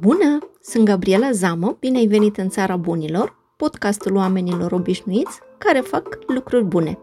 Bună! 0.00 0.38
Sunt 0.60 0.84
Gabriela 0.84 1.30
Zamă, 1.30 1.76
bine 1.80 1.98
ai 1.98 2.06
venit 2.06 2.36
în 2.36 2.48
Țara 2.48 2.76
Bunilor, 2.76 3.36
podcastul 3.56 4.16
oamenilor 4.16 4.72
obișnuiți 4.72 5.40
care 5.58 5.80
fac 5.80 6.18
lucruri 6.26 6.64
bune. 6.64 6.98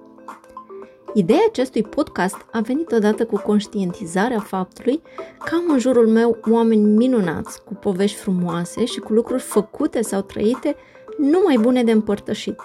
Ideea 1.13 1.43
acestui 1.47 1.81
podcast 1.81 2.35
a 2.51 2.59
venit 2.59 2.91
odată 2.91 3.25
cu 3.25 3.37
conștientizarea 3.37 4.39
faptului 4.39 5.01
că 5.45 5.55
am 5.55 5.63
în 5.71 5.79
jurul 5.79 6.07
meu 6.07 6.37
oameni 6.51 6.83
minunați, 6.83 7.63
cu 7.63 7.74
povești 7.74 8.17
frumoase 8.17 8.85
și 8.85 8.99
cu 8.99 9.13
lucruri 9.13 9.41
făcute 9.41 10.01
sau 10.01 10.21
trăite 10.21 10.75
numai 11.17 11.57
bune 11.62 11.83
de 11.83 11.91
împărtășit. 11.91 12.60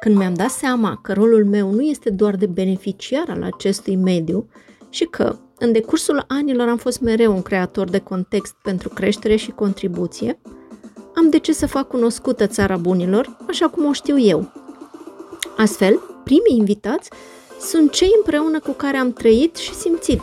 Când 0.00 0.16
mi-am 0.16 0.34
dat 0.34 0.50
seama 0.50 0.98
că 1.02 1.12
rolul 1.12 1.44
meu 1.44 1.70
nu 1.70 1.80
este 1.80 2.10
doar 2.10 2.36
de 2.36 2.46
beneficiar 2.46 3.28
al 3.28 3.42
acestui 3.42 3.96
mediu 3.96 4.48
și 4.88 5.04
că, 5.04 5.36
în 5.58 5.72
decursul 5.72 6.24
anilor, 6.28 6.68
am 6.68 6.76
fost 6.76 7.00
mereu 7.00 7.34
un 7.34 7.42
creator 7.42 7.88
de 7.88 7.98
context 7.98 8.54
pentru 8.62 8.88
creștere 8.88 9.36
și 9.36 9.50
contribuție, 9.50 10.40
am 11.16 11.30
decis 11.30 11.56
să 11.56 11.66
fac 11.66 11.88
cunoscută 11.88 12.46
țara 12.46 12.76
bunilor, 12.76 13.36
așa 13.48 13.68
cum 13.68 13.86
o 13.86 13.92
știu 13.92 14.18
eu. 14.18 14.52
Astfel, 15.56 16.00
primii 16.24 16.56
invitați 16.56 17.10
sunt 17.60 17.90
cei 17.92 18.12
împreună 18.16 18.60
cu 18.60 18.70
care 18.70 18.96
am 18.96 19.12
trăit 19.12 19.56
și 19.56 19.74
simțit. 19.74 20.22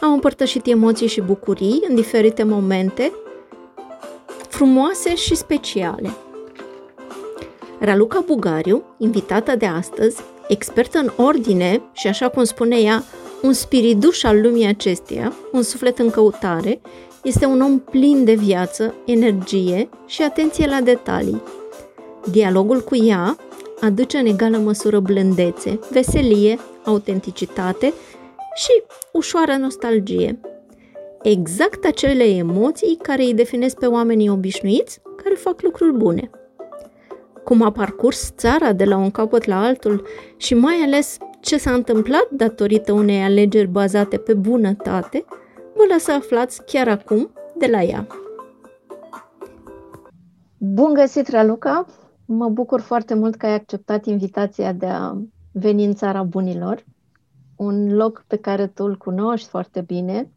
Am 0.00 0.12
împărtășit 0.12 0.66
emoții 0.66 1.06
și 1.06 1.20
bucurii 1.20 1.84
în 1.88 1.94
diferite 1.94 2.42
momente 2.42 3.12
frumoase 4.48 5.14
și 5.14 5.34
speciale. 5.34 6.10
Raluca 7.78 8.22
Bugariu, 8.26 8.82
invitată 8.98 9.56
de 9.56 9.66
astăzi, 9.66 10.20
expertă 10.48 10.98
în 10.98 11.10
ordine 11.16 11.82
și, 11.92 12.06
așa 12.06 12.28
cum 12.28 12.44
spune 12.44 12.76
ea, 12.76 13.04
un 13.42 13.52
spiriduș 13.52 14.22
al 14.22 14.40
lumii 14.40 14.66
acesteia, 14.66 15.32
un 15.52 15.62
suflet 15.62 15.98
în 15.98 16.10
căutare, 16.10 16.80
este 17.22 17.46
un 17.46 17.60
om 17.60 17.78
plin 17.78 18.24
de 18.24 18.34
viață, 18.34 18.94
energie 19.06 19.88
și 20.06 20.22
atenție 20.22 20.66
la 20.66 20.80
detalii. 20.80 21.42
Dialogul 22.30 22.80
cu 22.80 22.96
ea 22.96 23.36
aduce 23.80 24.18
în 24.18 24.26
egală 24.26 24.56
măsură 24.56 25.00
blândețe, 25.00 25.78
veselie, 25.90 26.58
autenticitate 26.84 27.92
și 28.54 28.82
ușoară 29.12 29.52
nostalgie. 29.52 30.40
Exact 31.22 31.84
acele 31.84 32.24
emoții 32.24 32.98
care 33.02 33.22
îi 33.22 33.34
definesc 33.34 33.78
pe 33.78 33.86
oamenii 33.86 34.28
obișnuiți 34.28 35.00
care 35.22 35.34
fac 35.34 35.62
lucruri 35.62 35.92
bune. 35.92 36.30
Cum 37.44 37.62
a 37.62 37.70
parcurs 37.70 38.32
țara 38.36 38.72
de 38.72 38.84
la 38.84 38.96
un 38.96 39.10
capăt 39.10 39.44
la 39.44 39.62
altul 39.62 40.06
și 40.36 40.54
mai 40.54 40.74
ales 40.84 41.16
ce 41.40 41.58
s-a 41.58 41.72
întâmplat 41.72 42.28
datorită 42.30 42.92
unei 42.92 43.22
alegeri 43.22 43.66
bazate 43.66 44.16
pe 44.16 44.34
bunătate, 44.34 45.24
vă 45.74 45.82
las 45.88 46.02
să 46.02 46.12
aflați 46.12 46.64
chiar 46.64 46.88
acum 46.88 47.30
de 47.58 47.66
la 47.66 47.82
ea. 47.82 48.06
Bun 50.58 50.94
găsit, 50.94 51.28
Raluca! 51.28 51.86
Mă 52.24 52.48
bucur 52.48 52.80
foarte 52.80 53.14
mult 53.14 53.36
că 53.36 53.46
ai 53.46 53.54
acceptat 53.54 54.06
invitația 54.06 54.72
de 54.72 54.86
a 54.86 55.16
veni 55.52 55.84
în 55.84 55.94
țara 55.94 56.22
bunilor, 56.22 56.84
un 57.56 57.94
loc 57.94 58.24
pe 58.26 58.36
care 58.36 58.66
tu 58.66 58.84
îl 58.84 58.96
cunoști 58.96 59.48
foarte 59.48 59.80
bine 59.80 60.30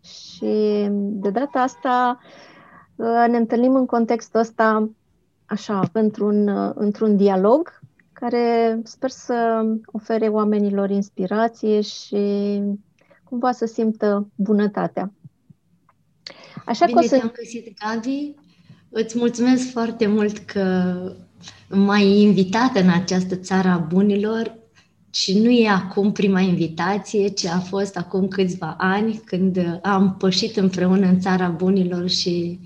și 0.00 0.88
de 0.90 1.30
data 1.30 1.58
asta 1.60 2.18
uh, 2.96 3.24
ne 3.28 3.36
întâlnim 3.36 3.74
în 3.74 3.86
contextul 3.86 4.40
ăsta 4.40 4.90
așa, 5.46 5.82
într-un, 5.92 6.48
uh, 6.48 6.72
într-un 6.74 7.16
dialog 7.16 7.77
care 8.20 8.80
sper 8.84 9.10
să 9.10 9.62
ofere 9.86 10.26
oamenilor 10.26 10.90
inspirație 10.90 11.80
și 11.80 12.16
cumva 13.24 13.52
să 13.52 13.66
simtă 13.66 14.28
bunătatea. 14.34 15.12
Așa 16.64 16.86
Bine 16.86 16.98
că 16.98 17.04
o 17.04 17.08
să... 17.08 17.16
te-am 17.16 17.32
găsit, 17.34 17.78
Gabi. 17.78 18.34
Îți 18.88 19.18
mulțumesc 19.18 19.70
foarte 19.70 20.06
mult 20.06 20.38
că 20.38 20.94
m-ai 21.68 22.06
invitat 22.06 22.76
în 22.76 22.88
această 22.88 23.36
țară 23.36 23.68
a 23.68 23.76
bunilor 23.76 24.58
și 25.10 25.38
nu 25.38 25.50
e 25.50 25.68
acum 25.68 26.12
prima 26.12 26.40
invitație, 26.40 27.28
ci 27.28 27.44
a 27.44 27.58
fost 27.58 27.96
acum 27.96 28.28
câțiva 28.28 28.74
ani 28.78 29.22
când 29.24 29.80
am 29.82 30.16
pășit 30.16 30.56
împreună 30.56 31.06
în 31.06 31.20
țara 31.20 31.48
bunilor 31.48 32.08
și 32.08 32.60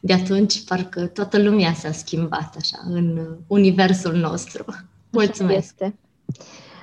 de 0.00 0.12
atunci 0.12 0.64
parcă 0.64 1.06
toată 1.06 1.42
lumea 1.42 1.72
s-a 1.72 1.92
schimbat 1.92 2.54
așa 2.56 2.78
în 2.90 3.36
universul 3.46 4.14
nostru. 4.14 4.64
Mulțumesc! 5.10 5.56
Este. 5.58 5.98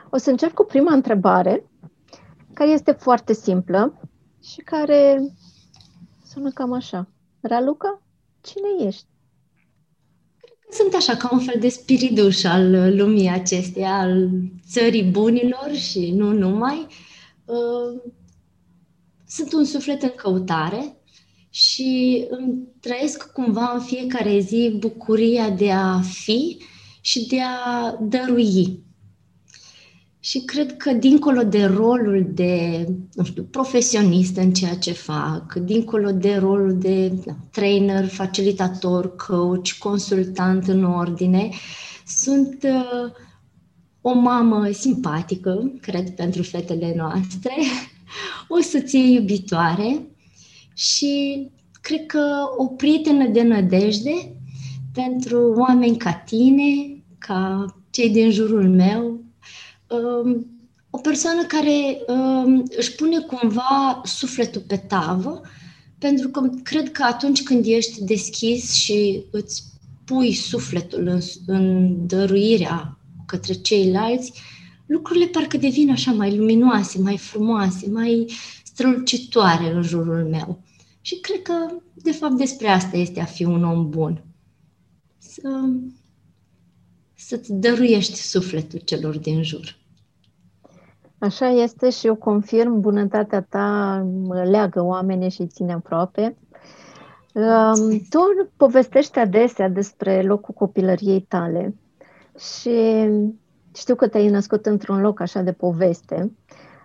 O 0.09 0.17
să 0.17 0.29
încep 0.29 0.53
cu 0.53 0.63
prima 0.63 0.93
întrebare, 0.93 1.69
care 2.53 2.69
este 2.69 2.91
foarte 2.91 3.33
simplă 3.33 3.99
și 4.43 4.61
care 4.61 5.33
sună 6.25 6.51
cam 6.51 6.73
așa. 6.73 7.07
Raluca, 7.41 8.01
cine 8.41 8.87
ești? 8.87 9.05
Sunt 10.69 10.93
așa 10.93 11.15
ca 11.15 11.29
un 11.31 11.39
fel 11.39 11.59
de 11.59 11.69
spiriduș 11.69 12.43
al 12.43 12.95
lumii 12.95 13.29
acesteia, 13.29 13.93
al 13.97 14.29
țării 14.69 15.03
bunilor 15.03 15.71
și 15.73 16.11
nu 16.11 16.31
numai. 16.33 16.87
Uh, 17.45 18.01
sunt 19.27 19.53
un 19.53 19.63
suflet 19.63 20.03
în 20.03 20.11
căutare 20.15 20.97
și 21.49 22.25
îmi 22.29 22.67
trăiesc 22.79 23.31
cumva 23.31 23.71
în 23.73 23.79
fiecare 23.81 24.39
zi 24.39 24.75
bucuria 24.79 25.49
de 25.49 25.71
a 25.71 25.99
fi 26.01 26.57
și 27.05 27.27
de 27.27 27.41
a 27.41 27.97
dărui. 28.01 28.83
Și 30.19 30.39
cred 30.39 30.77
că 30.77 30.93
dincolo 30.93 31.43
de 31.43 31.65
rolul 31.65 32.27
de, 32.33 32.85
nu 33.13 33.23
știu, 33.23 33.43
profesionist 33.43 34.37
în 34.37 34.53
ceea 34.53 34.75
ce 34.75 34.91
fac, 34.91 35.53
dincolo 35.53 36.11
de 36.11 36.35
rolul 36.35 36.77
de 36.77 37.07
da, 37.07 37.35
trainer, 37.51 38.07
facilitator, 38.07 39.15
coach, 39.15 39.71
consultant 39.79 40.67
în 40.67 40.83
ordine, 40.83 41.49
sunt 42.07 42.63
uh, 42.63 43.11
o 44.01 44.13
mamă 44.13 44.71
simpatică, 44.71 45.73
cred, 45.81 46.09
pentru 46.09 46.43
fetele 46.43 46.93
noastre, 46.95 47.53
o 48.57 48.59
soție 48.59 49.11
iubitoare 49.11 50.07
și 50.73 51.47
cred 51.81 52.05
că 52.05 52.23
o 52.57 52.65
prietenă 52.67 53.27
de 53.27 53.41
nădejde 53.41 54.35
pentru 54.93 55.53
oameni 55.57 55.97
ca 55.97 56.13
tine, 56.13 56.94
ca 57.17 57.65
cei 57.89 58.09
din 58.09 58.31
jurul 58.31 58.69
meu, 58.69 59.23
um, 59.87 60.47
o 60.89 60.97
persoană 60.97 61.43
care 61.43 61.97
um, 62.07 62.63
își 62.77 62.95
pune 62.95 63.19
cumva 63.19 64.01
sufletul 64.03 64.63
pe 64.67 64.77
tavă, 64.77 65.41
pentru 65.97 66.29
că 66.29 66.49
cred 66.63 66.91
că 66.91 67.03
atunci 67.03 67.43
când 67.43 67.65
ești 67.65 68.03
deschis 68.03 68.73
și 68.73 69.23
îți 69.31 69.63
pui 70.05 70.33
sufletul 70.33 71.07
în, 71.07 71.19
în 71.45 71.95
dăruirea 72.07 72.97
către 73.25 73.53
ceilalți, 73.53 74.33
lucrurile 74.85 75.25
parcă 75.25 75.57
devin 75.57 75.91
așa 75.91 76.11
mai 76.11 76.37
luminoase, 76.37 76.99
mai 76.99 77.17
frumoase, 77.17 77.89
mai 77.89 78.25
strălucitoare 78.63 79.71
în 79.71 79.81
jurul 79.81 80.27
meu. 80.29 80.63
Și 81.01 81.19
cred 81.19 81.41
că, 81.41 81.53
de 81.93 82.11
fapt, 82.11 82.37
despre 82.37 82.67
asta 82.67 82.97
este 82.97 83.19
a 83.19 83.25
fi 83.25 83.43
un 83.43 83.63
om 83.63 83.89
bun. 83.89 84.23
Să 85.17 85.69
să-ți 87.27 87.53
dăruiești 87.53 88.15
sufletul 88.15 88.79
celor 88.79 89.17
din 89.17 89.43
jur. 89.43 89.75
Așa 91.17 91.47
este 91.47 91.89
și 91.89 92.07
eu 92.07 92.15
confirm, 92.15 92.79
bunătatea 92.79 93.41
ta 93.41 94.07
leagă 94.43 94.81
oamenii 94.81 95.29
și 95.29 95.41
îi 95.41 95.47
ține 95.47 95.73
aproape. 95.73 96.37
Um, 97.33 97.99
tu 98.09 98.19
povestești 98.57 99.19
adesea 99.19 99.69
despre 99.69 100.21
locul 100.21 100.53
copilăriei 100.53 101.21
tale 101.21 101.75
și 102.37 103.09
știu 103.75 103.95
că 103.95 104.07
te-ai 104.07 104.29
născut 104.29 104.65
într-un 104.65 105.01
loc 105.01 105.19
așa 105.19 105.41
de 105.41 105.51
poveste, 105.51 106.31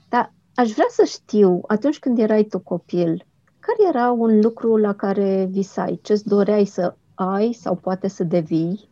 dar 0.09 0.33
aș 0.55 0.71
vrea 0.71 0.89
să 0.91 1.05
știu, 1.05 1.61
atunci 1.67 1.99
când 1.99 2.19
erai 2.19 2.45
tu 2.45 2.59
copil, 2.59 3.27
care 3.59 3.89
era 3.89 4.11
un 4.11 4.41
lucru 4.41 4.77
la 4.77 4.95
care 4.95 5.49
visai? 5.51 5.99
Ce-ți 6.03 6.29
doreai 6.29 6.65
să 6.65 6.95
ai 7.15 7.53
sau 7.53 7.75
poate 7.75 8.09
să 8.09 8.25
devii? 8.25 8.90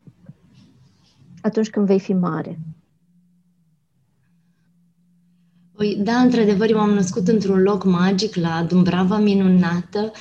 Atunci 1.43 1.71
când 1.71 1.87
vei 1.87 2.01
fi 2.01 2.13
mare? 2.13 2.59
Păi, 5.79 5.97
da, 6.03 6.21
într-adevăr, 6.21 6.71
eu 6.71 6.79
am 6.79 6.91
născut 6.91 7.29
într-un 7.29 7.63
loc 7.63 7.85
magic, 7.85 8.35
la 8.35 8.67
Dumbrava 8.69 9.19
Minunată, 9.19 10.13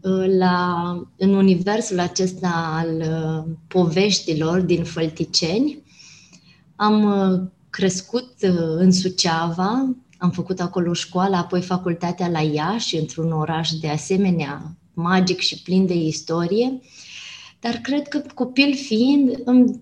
uh, 0.00 0.24
la, 0.38 0.82
în 1.16 1.34
universul 1.34 1.98
acesta 1.98 2.72
al 2.78 2.96
uh, 2.98 3.54
poveștilor 3.66 4.60
din 4.60 4.84
Fălticeni. 4.84 5.82
Am 6.76 7.02
uh, 7.02 7.40
crescut 7.70 8.32
în 8.76 8.92
Suceava, 8.92 9.94
am 10.18 10.30
făcut 10.30 10.60
acolo 10.60 10.92
școala, 10.92 11.38
apoi 11.38 11.62
facultatea 11.62 12.28
la 12.28 12.40
Iași, 12.40 12.96
într-un 12.96 13.32
oraș 13.32 13.70
de 13.70 13.88
asemenea 13.88 14.76
magic 14.94 15.38
și 15.38 15.62
plin 15.62 15.86
de 15.86 15.94
istorie. 15.94 16.80
Dar 17.60 17.74
cred 17.74 18.08
că 18.08 18.22
copil 18.34 18.74
fiind, 18.74 19.40
îmi 19.44 19.80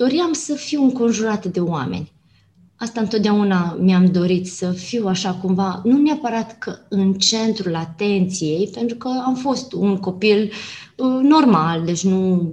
doream 0.00 0.32
să 0.32 0.54
fiu 0.54 0.82
înconjurată 0.82 1.48
de 1.48 1.60
oameni. 1.60 2.12
asta 2.76 3.00
întotdeauna 3.00 3.76
mi-am 3.80 4.06
dorit 4.06 4.46
să 4.46 4.70
fiu 4.70 5.06
așa 5.06 5.32
cumva, 5.34 5.80
nu 5.84 5.98
neapărat 5.98 6.58
că 6.58 6.78
în 6.88 7.14
centrul 7.14 7.74
atenției, 7.74 8.68
pentru 8.74 8.96
că 8.96 9.08
am 9.24 9.34
fost 9.34 9.72
un 9.72 9.96
copil 9.96 10.52
uh, 10.96 11.20
normal, 11.22 11.84
deci 11.84 12.04
nu 12.04 12.52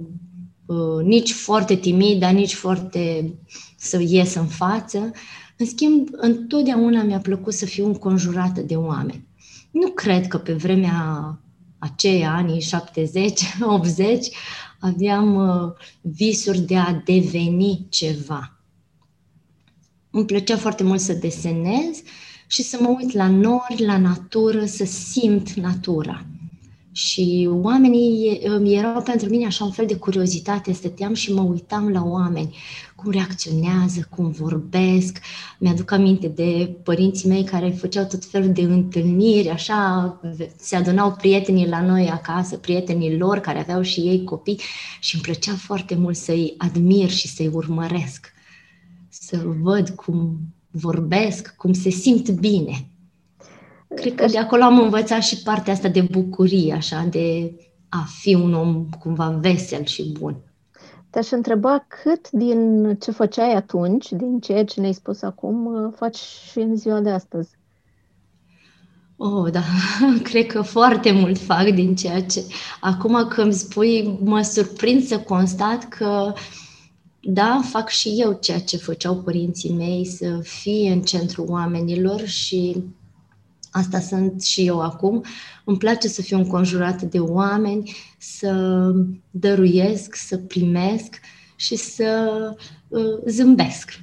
uh, 0.66 1.04
nici 1.04 1.32
foarte 1.32 1.74
timid, 1.74 2.20
dar 2.20 2.32
nici 2.32 2.54
foarte 2.54 3.34
să 3.76 4.02
ies 4.06 4.34
în 4.34 4.46
față. 4.46 5.10
În 5.56 5.66
schimb, 5.66 6.08
întotdeauna 6.10 7.02
mi-a 7.02 7.18
plăcut 7.18 7.52
să 7.52 7.66
fiu 7.66 7.86
înconjurată 7.86 8.60
de 8.60 8.74
oameni. 8.74 9.26
Nu 9.70 9.88
cred 9.88 10.26
că 10.26 10.38
pe 10.38 10.52
vremea 10.52 11.38
aceea, 11.78 12.32
anii 12.34 12.60
70, 12.60 13.40
80, 13.60 14.28
aveam 14.78 15.34
uh, 15.34 15.72
visuri 16.00 16.58
de 16.58 16.76
a 16.76 16.92
deveni 17.04 17.86
ceva. 17.88 18.58
Îmi 20.10 20.24
plăcea 20.24 20.56
foarte 20.56 20.82
mult 20.82 21.00
să 21.00 21.12
desenez 21.12 22.02
și 22.46 22.62
să 22.62 22.78
mă 22.80 22.88
uit 22.88 23.12
la 23.12 23.28
nori, 23.28 23.84
la 23.84 23.98
natură, 23.98 24.64
să 24.64 24.84
simt 24.84 25.52
natura. 25.52 26.26
Și 26.92 27.48
oamenii 27.50 28.40
erau 28.64 29.02
pentru 29.02 29.28
mine 29.28 29.46
așa 29.46 29.64
un 29.64 29.70
fel 29.70 29.86
de 29.86 29.96
curiozitate, 29.96 30.72
stăteam 30.72 31.14
și 31.14 31.32
mă 31.32 31.42
uitam 31.42 31.88
la 31.88 32.02
oameni, 32.04 32.56
cum 33.02 33.10
reacționează, 33.10 34.06
cum 34.10 34.30
vorbesc. 34.30 35.18
Mi-aduc 35.58 35.90
aminte 35.90 36.28
de 36.28 36.76
părinții 36.82 37.28
mei 37.28 37.44
care 37.44 37.70
făceau 37.70 38.04
tot 38.04 38.24
felul 38.24 38.52
de 38.52 38.62
întâlniri, 38.62 39.48
așa, 39.48 40.20
se 40.56 40.76
adunau 40.76 41.12
prietenii 41.12 41.68
la 41.68 41.80
noi 41.80 42.10
acasă, 42.10 42.56
prietenii 42.56 43.16
lor 43.16 43.38
care 43.38 43.58
aveau 43.58 43.82
și 43.82 44.00
ei 44.00 44.24
copii 44.24 44.60
și 45.00 45.14
îmi 45.14 45.22
plăcea 45.22 45.54
foarte 45.54 45.94
mult 45.94 46.16
să-i 46.16 46.54
admir 46.56 47.10
și 47.10 47.28
să-i 47.28 47.50
urmăresc, 47.52 48.32
să 49.08 49.42
văd 49.60 49.88
cum 49.88 50.38
vorbesc, 50.70 51.54
cum 51.56 51.72
se 51.72 51.90
simt 51.90 52.30
bine. 52.30 52.88
Cred 53.94 54.14
că 54.14 54.26
de 54.26 54.38
acolo 54.38 54.62
am 54.62 54.80
învățat 54.80 55.22
și 55.22 55.42
partea 55.42 55.72
asta 55.72 55.88
de 55.88 56.00
bucurie, 56.00 56.72
așa, 56.72 57.06
de 57.10 57.52
a 57.88 58.06
fi 58.20 58.34
un 58.34 58.54
om 58.54 58.88
cumva 58.98 59.28
vesel 59.28 59.84
și 59.84 60.12
bun. 60.12 60.47
Te-aș 61.10 61.30
întreba 61.30 61.86
cât 62.02 62.30
din 62.30 62.94
ce 63.00 63.10
făceai 63.10 63.54
atunci, 63.54 64.12
din 64.12 64.40
ceea 64.40 64.64
ce 64.64 64.80
ne-ai 64.80 64.92
spus 64.92 65.22
acum, 65.22 65.90
faci 65.96 66.16
și 66.50 66.58
în 66.58 66.76
ziua 66.76 67.00
de 67.00 67.10
astăzi? 67.10 67.56
Oh, 69.16 69.50
da, 69.50 69.62
cred 70.28 70.46
că 70.46 70.62
foarte 70.62 71.12
mult 71.12 71.38
fac 71.38 71.68
din 71.68 71.94
ceea 71.94 72.22
ce... 72.22 72.44
Acum 72.80 73.26
când 73.28 73.46
îmi 73.46 73.52
spui, 73.52 74.18
mă 74.24 74.42
surprind 74.42 75.02
să 75.02 75.18
constat 75.18 75.88
că 75.88 76.32
da, 77.20 77.60
fac 77.64 77.88
și 77.88 78.14
eu 78.16 78.38
ceea 78.40 78.60
ce 78.60 78.76
făceau 78.76 79.16
părinții 79.16 79.72
mei, 79.72 80.04
să 80.04 80.38
fie 80.42 80.92
în 80.92 81.02
centrul 81.02 81.46
oamenilor 81.48 82.26
și 82.26 82.82
Asta 83.78 83.98
sunt 84.00 84.42
și 84.42 84.66
eu 84.66 84.80
acum. 84.80 85.24
Îmi 85.64 85.78
place 85.78 86.08
să 86.08 86.22
fiu 86.22 86.36
înconjurată 86.36 87.06
de 87.06 87.18
oameni, 87.18 87.96
să 88.18 88.92
dăruiesc, 89.30 90.14
să 90.14 90.38
primesc 90.38 91.20
și 91.56 91.76
să 91.76 92.40
uh, 92.88 93.22
zâmbesc. 93.26 94.00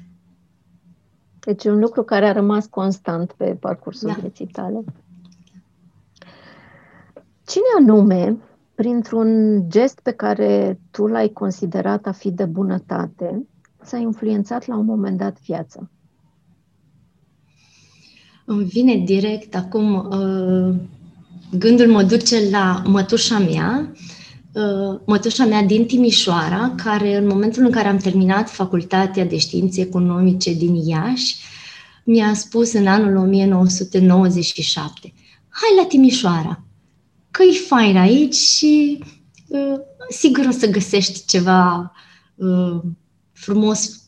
Deci 1.40 1.64
un 1.64 1.80
lucru 1.80 2.04
care 2.04 2.26
a 2.26 2.32
rămas 2.32 2.66
constant 2.66 3.32
pe 3.32 3.58
parcursul 3.60 4.08
da. 4.08 4.18
vieții 4.20 4.48
tale. 4.48 4.84
Cine 7.46 7.66
anume, 7.78 8.38
printr-un 8.76 9.62
gest 9.70 10.00
pe 10.00 10.12
care 10.12 10.80
tu 10.92 11.08
l-ai 11.08 11.30
considerat 11.30 12.06
a 12.06 12.12
fi 12.12 12.32
de 12.32 12.46
bunătate, 12.46 13.48
ți-a 13.84 13.98
influențat 13.98 14.66
la 14.66 14.78
un 14.78 14.86
moment 14.86 15.18
dat 15.18 15.40
viața? 15.42 15.90
Îmi 18.48 18.64
vine 18.64 18.96
direct 18.96 19.56
acum, 19.56 19.94
uh, 19.94 20.76
gândul 21.58 21.88
mă 21.88 22.04
duce 22.04 22.50
la 22.50 22.84
mătușa 22.86 23.40
mea, 23.40 23.92
uh, 24.54 25.00
mătușa 25.06 25.46
mea 25.46 25.64
din 25.64 25.86
Timișoara, 25.86 26.74
care 26.84 27.18
în 27.18 27.28
momentul 27.28 27.66
în 27.66 27.72
care 27.72 27.88
am 27.88 27.98
terminat 27.98 28.50
facultatea 28.50 29.26
de 29.26 29.38
științe 29.38 29.82
economice 29.82 30.54
din 30.54 30.76
Iași, 30.76 31.36
mi-a 32.04 32.34
spus 32.34 32.74
în 32.74 32.88
anul 32.88 33.16
1997, 33.16 35.14
hai 35.50 35.70
la 35.82 35.86
Timișoara, 35.86 36.64
că 37.32 37.44
e 37.44 37.66
fain 37.68 37.98
aici 37.98 38.36
și 38.36 39.04
uh, 39.48 39.80
sigur 40.10 40.46
o 40.46 40.52
să 40.52 40.68
găsești 40.70 41.26
ceva 41.26 41.92
frumos 43.32 44.04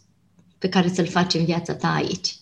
pe 0.57 0.69
care 0.69 0.92
să-l 0.94 1.07
faci 1.07 1.34
în 1.34 1.45
viața 1.45 1.74
ta 1.74 1.94
aici. 1.94 2.37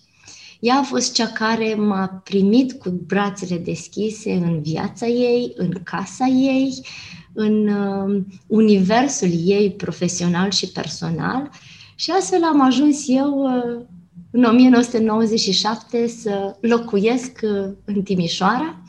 Ea 0.65 0.75
a 0.75 0.83
fost 0.83 1.13
cea 1.13 1.27
care 1.27 1.75
m-a 1.75 2.21
primit 2.23 2.73
cu 2.73 2.89
brațele 2.89 3.57
deschise 3.57 4.33
în 4.33 4.61
viața 4.61 5.07
ei, 5.07 5.53
în 5.55 5.73
casa 5.83 6.25
ei, 6.25 6.85
în 7.33 7.67
uh, 7.67 8.21
universul 8.47 9.29
ei 9.45 9.71
profesional 9.71 10.51
și 10.51 10.67
personal. 10.67 11.49
Și 11.95 12.11
astfel 12.11 12.43
am 12.43 12.61
ajuns 12.61 13.03
eu 13.07 13.43
uh, 13.43 13.85
în 14.31 14.43
1997 14.43 16.07
să 16.07 16.55
locuiesc 16.59 17.39
uh, 17.43 17.73
în 17.85 18.01
Timișoara. 18.01 18.81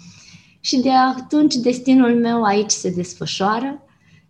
Și 0.61 0.76
de 0.76 0.90
atunci 0.90 1.55
destinul 1.55 2.14
meu 2.14 2.43
aici 2.43 2.70
se 2.70 2.90
desfășoară 2.90 3.85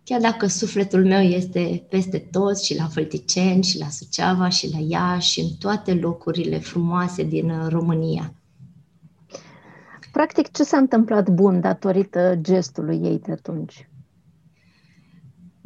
chiar 0.07 0.21
dacă 0.21 0.47
sufletul 0.47 1.05
meu 1.05 1.21
este 1.21 1.85
peste 1.89 2.17
tot 2.17 2.59
și 2.59 2.75
la 2.75 2.87
Fălticeni 2.87 3.63
și 3.63 3.77
la 3.77 3.89
Suceava 3.89 4.49
și 4.49 4.69
la 4.71 4.77
Iași 4.87 5.31
și 5.31 5.39
în 5.39 5.49
toate 5.59 5.93
locurile 5.93 6.59
frumoase 6.59 7.23
din 7.23 7.49
uh, 7.49 7.67
România. 7.69 8.33
Practic, 10.11 10.51
ce 10.51 10.63
s-a 10.63 10.77
întâmplat 10.77 11.29
bun 11.29 11.59
datorită 11.59 12.37
gestului 12.41 12.99
ei 13.03 13.19
de 13.25 13.31
atunci? 13.31 13.89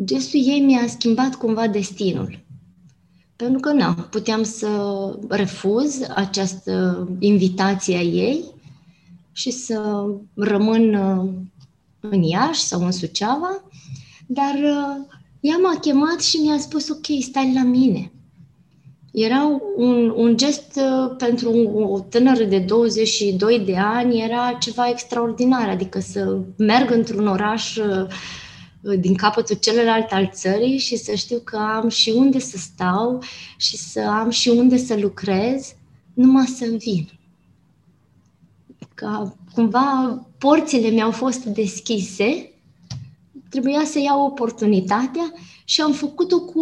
Gestul 0.03 0.39
ei 0.43 0.59
mi-a 0.59 0.87
schimbat 0.87 1.35
cumva 1.35 1.67
destinul. 1.67 2.39
Pentru 3.35 3.59
că 3.59 3.71
nu, 3.71 3.93
puteam 3.93 4.43
să 4.43 4.69
refuz 5.29 6.01
această 6.15 7.07
invitație 7.19 7.95
a 7.97 8.01
ei 8.01 8.45
și 9.31 9.51
să 9.51 10.05
rămân 10.33 10.93
uh, 10.93 11.29
în 11.99 12.21
Iași 12.21 12.61
sau 12.61 12.85
în 12.85 12.91
Suceava 12.91 13.63
dar 14.33 14.53
uh, 14.53 15.05
ea 15.39 15.57
m-a 15.57 15.79
chemat 15.79 16.21
și 16.21 16.37
mi-a 16.37 16.57
spus, 16.57 16.89
ok, 16.89 17.05
stai 17.21 17.53
la 17.53 17.63
mine. 17.63 18.11
Era 19.11 19.61
un, 19.75 20.13
un 20.15 20.37
gest 20.37 20.75
uh, 20.75 21.15
pentru 21.17 21.51
o 21.89 21.99
tânără 21.99 22.43
de 22.43 22.59
22 22.59 23.59
de 23.59 23.77
ani, 23.77 24.21
era 24.21 24.57
ceva 24.59 24.89
extraordinar, 24.89 25.69
adică 25.69 25.99
să 25.99 26.37
merg 26.57 26.91
într-un 26.91 27.27
oraș 27.27 27.75
uh, 27.75 28.07
din 28.99 29.15
capătul 29.15 29.55
celălalt 29.55 30.11
al 30.11 30.29
țării 30.33 30.77
și 30.77 30.95
să 30.95 31.13
știu 31.13 31.39
că 31.39 31.57
am 31.57 31.89
și 31.89 32.09
unde 32.09 32.39
să 32.39 32.57
stau 32.57 33.23
și 33.57 33.77
să 33.77 33.99
am 33.99 34.29
și 34.29 34.49
unde 34.49 34.77
să 34.77 34.97
lucrez, 34.99 35.73
numai 36.13 36.45
să 36.45 36.65
vin. 36.77 37.09
Că 38.93 39.31
cumva 39.53 40.27
porțile 40.37 40.89
mi-au 40.89 41.11
fost 41.11 41.43
deschise 41.43 42.50
trebuia 43.51 43.85
să 43.85 43.99
iau 43.99 44.25
oportunitatea 44.25 45.33
și 45.63 45.81
am 45.81 45.91
făcut-o 45.91 46.39
cu, 46.39 46.61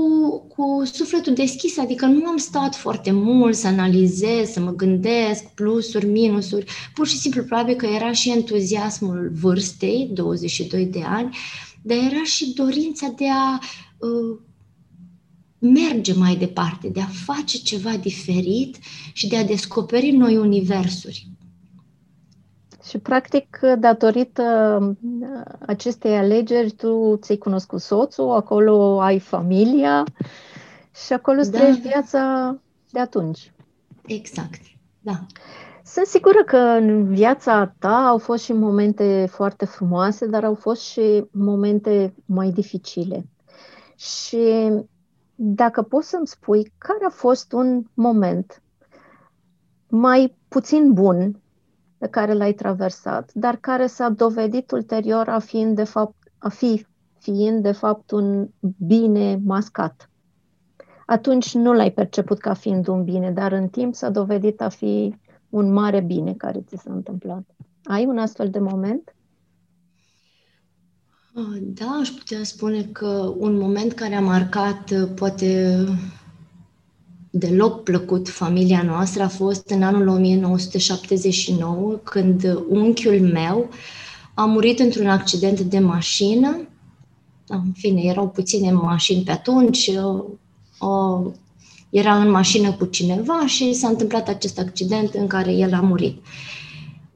cu 0.56 0.86
sufletul 0.94 1.34
deschis, 1.34 1.78
adică 1.78 2.06
nu 2.06 2.26
am 2.26 2.38
stat 2.38 2.76
foarte 2.76 3.12
mult 3.12 3.56
să 3.56 3.68
analizez, 3.68 4.50
să 4.50 4.60
mă 4.60 4.72
gândesc 4.72 5.44
plusuri, 5.44 6.06
minusuri, 6.06 6.66
pur 6.94 7.08
și 7.08 7.18
simplu 7.18 7.44
probabil 7.44 7.76
că 7.76 7.86
era 7.86 8.12
și 8.12 8.32
entuziasmul 8.32 9.32
vârstei, 9.42 10.10
22 10.14 10.86
de 10.86 11.02
ani, 11.06 11.38
dar 11.82 11.98
era 11.98 12.24
și 12.24 12.54
dorința 12.54 13.14
de 13.18 13.26
a 13.30 13.60
uh, 13.98 14.38
merge 15.60 16.14
mai 16.14 16.36
departe, 16.36 16.88
de 16.88 17.02
a 17.02 17.10
face 17.26 17.58
ceva 17.58 17.98
diferit 17.98 18.78
și 19.14 19.28
de 19.28 19.38
a 19.38 19.46
descoperi 19.46 20.12
noi 20.12 20.38
universuri. 20.38 21.28
Și, 22.90 22.98
practic, 22.98 23.60
datorită 23.80 24.78
uh, 24.82 25.28
acestei 25.60 26.18
alegeri, 26.18 26.72
tu 26.72 27.18
ți-ai 27.22 27.38
cunoscut 27.38 27.82
soțul, 27.82 28.32
acolo 28.32 29.02
ai 29.02 29.20
familia 29.20 30.04
și 31.06 31.14
acolo 31.14 31.40
îți 31.40 31.52
da. 31.52 31.58
trăiești 31.58 31.88
viața 31.88 32.56
de 32.92 33.00
atunci. 33.00 33.54
Exact, 34.06 34.62
da. 35.00 35.26
Sunt 35.86 36.06
sigură 36.06 36.44
că 36.44 36.58
în 36.58 37.14
viața 37.14 37.74
ta 37.80 37.96
au 37.96 38.18
fost 38.18 38.44
și 38.44 38.54
momente 38.54 39.26
foarte 39.30 39.66
frumoase, 39.66 40.26
dar 40.26 40.44
au 40.44 40.54
fost 40.54 40.82
și 40.82 41.26
momente 41.32 42.14
mai 42.26 42.50
dificile. 42.52 43.26
Și 43.96 44.72
dacă 45.36 45.82
poți 45.82 46.10
să-mi 46.10 46.28
spui 46.28 46.74
care 46.78 47.06
a 47.06 47.10
fost 47.10 47.52
un 47.52 47.84
moment 47.94 48.62
mai 49.88 50.38
puțin 50.48 50.94
bun 50.94 51.42
pe 52.00 52.08
care 52.08 52.34
l-ai 52.34 52.54
traversat, 52.54 53.32
dar 53.34 53.56
care 53.56 53.88
s-a 53.88 54.10
dovedit 54.10 54.72
ulterior 54.72 55.28
a, 55.28 55.40
fiind 55.40 55.76
de 55.76 55.84
fapt, 55.84 56.16
a 56.38 56.50
fi 56.50 56.86
fiind 57.20 57.64
de 57.64 57.72
fapt 57.72 58.12
un 58.12 58.50
bine 58.78 59.42
mascat. 59.46 60.10
atunci 61.06 61.54
nu 61.54 61.74
l-ai 61.74 61.92
perceput 61.92 62.40
ca 62.40 62.54
fiind 62.54 62.88
un 62.88 63.04
bine, 63.04 63.32
dar 63.32 63.52
în 63.52 63.68
timp 63.68 63.96
s-a 63.96 64.10
dovedit 64.10 64.62
a 64.62 64.70
fi 64.70 65.16
un 65.50 65.72
mare 65.72 66.00
bine 66.02 66.34
care 66.34 66.62
ți 66.68 66.78
s-a 66.78 66.94
întâmplat. 66.94 67.44
Ai 67.84 68.06
un 68.06 68.18
astfel 68.18 68.50
de 68.50 68.60
moment? 68.60 69.16
Ah, 71.34 71.58
da, 71.62 71.98
aș 72.00 72.10
putea 72.10 72.44
spune 72.44 72.84
că 72.84 73.34
un 73.38 73.58
moment 73.58 73.94
care 73.94 74.16
a 74.16 74.22
marcat 74.22 74.90
uh, 74.90 75.10
poate 75.16 75.78
deloc 77.30 77.84
plăcut 77.84 78.30
familia 78.30 78.82
noastră 78.84 79.24
a 79.24 79.28
fost 79.28 79.70
în 79.70 79.84
anul 79.84 80.08
1979, 80.08 82.00
când 82.04 82.64
unchiul 82.70 83.22
meu 83.22 83.70
a 84.34 84.46
murit 84.46 84.80
într-un 84.80 85.08
accident 85.08 85.60
de 85.60 85.80
mașină. 85.80 86.68
În 87.48 87.72
fine, 87.74 88.02
erau 88.02 88.30
puține 88.30 88.72
mașini 88.72 89.24
pe 89.24 89.32
atunci, 89.32 89.92
o, 90.80 91.22
era 91.90 92.22
în 92.22 92.30
mașină 92.30 92.72
cu 92.72 92.86
cineva 92.86 93.48
și 93.48 93.74
s-a 93.74 93.88
întâmplat 93.88 94.28
acest 94.28 94.60
accident 94.60 95.14
în 95.14 95.28
care 95.28 95.52
el 95.52 95.74
a 95.74 95.82
murit. 95.82 96.22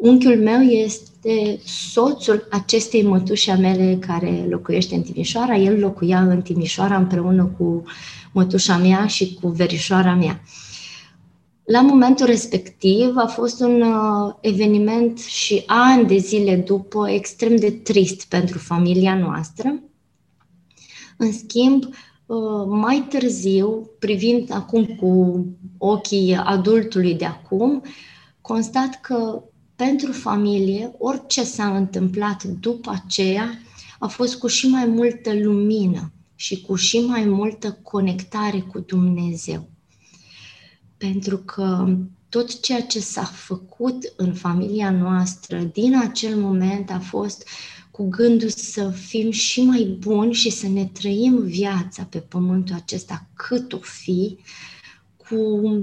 Unchiul 0.04 0.38
meu 0.38 0.62
este 0.62 1.60
soțul 1.66 2.48
acestei 2.52 3.04
mătuși 3.04 3.50
a 3.50 3.56
mele 3.56 3.98
care 4.08 4.46
locuiește 4.50 4.96
în 4.96 5.02
Timișoara. 5.02 5.56
El 5.56 5.80
locuia 5.80 6.22
în 6.22 6.42
Timișoara 6.42 6.98
împreună 6.98 7.46
cu 7.58 7.84
mătușa 8.32 8.78
mea 8.78 9.08
și 9.08 9.38
cu 9.42 9.48
verișoara 9.48 10.16
mea. 10.16 10.42
La 11.64 11.82
momentul 11.82 12.26
respectiv 12.26 13.14
a 13.16 13.26
fost 13.26 13.60
un 13.60 13.82
uh, 13.82 14.34
eveniment 14.42 15.20
și 15.20 15.64
ani 15.66 16.08
de 16.08 16.18
zile 16.18 16.56
după 16.56 17.10
extrem 17.10 17.56
de 17.56 17.72
trist 17.72 18.26
pentru 18.26 18.58
familia 18.58 19.16
noastră. 19.16 19.80
În 21.18 21.32
schimb, 21.32 21.84
uh, 21.84 22.66
mai 22.68 23.06
târziu, 23.10 23.90
privind 24.00 24.52
acum 24.54 24.86
cu 24.86 25.46
ochii 25.78 26.36
adultului 26.36 27.14
de 27.14 27.26
acum, 27.26 27.84
constat 28.42 29.00
că 29.02 29.44
pentru 29.76 30.12
familie, 30.12 30.92
orice 30.98 31.44
s-a 31.44 31.76
întâmplat 31.76 32.44
după 32.44 33.02
aceea 33.04 33.60
a 34.00 34.08
fost 34.08 34.38
cu 34.38 34.48
și 34.48 34.68
mai 34.68 34.86
multă 34.86 35.34
lumină 35.34 36.12
și 36.36 36.62
cu 36.62 36.76
și 36.76 37.00
mai 37.00 37.26
multă 37.26 37.80
conectare 37.82 38.60
cu 38.60 38.80
Dumnezeu. 38.80 39.70
Pentru 40.98 41.38
că 41.38 41.98
tot 42.30 42.60
ceea 42.62 42.82
ce 42.82 43.00
s-a 43.00 43.24
făcut 43.24 44.14
în 44.16 44.34
familia 44.34 44.92
noastră 44.92 45.58
din 45.60 45.98
acel 45.98 46.36
moment 46.36 46.92
a 46.92 47.00
fost 47.00 47.48
cu 47.92 48.08
gândul 48.10 48.50
să 48.50 48.90
fim 48.90 49.32
și 49.32 49.64
mai 49.64 49.98
buni 50.00 50.34
și 50.34 50.50
să 50.50 50.68
ne 50.68 50.86
trăim 50.86 51.42
viața 51.44 52.04
pe 52.04 52.18
pământul 52.18 52.76
acesta 52.76 53.28
cât 53.34 53.74
o 53.74 53.78
fi, 53.78 54.38
cu 55.18 55.36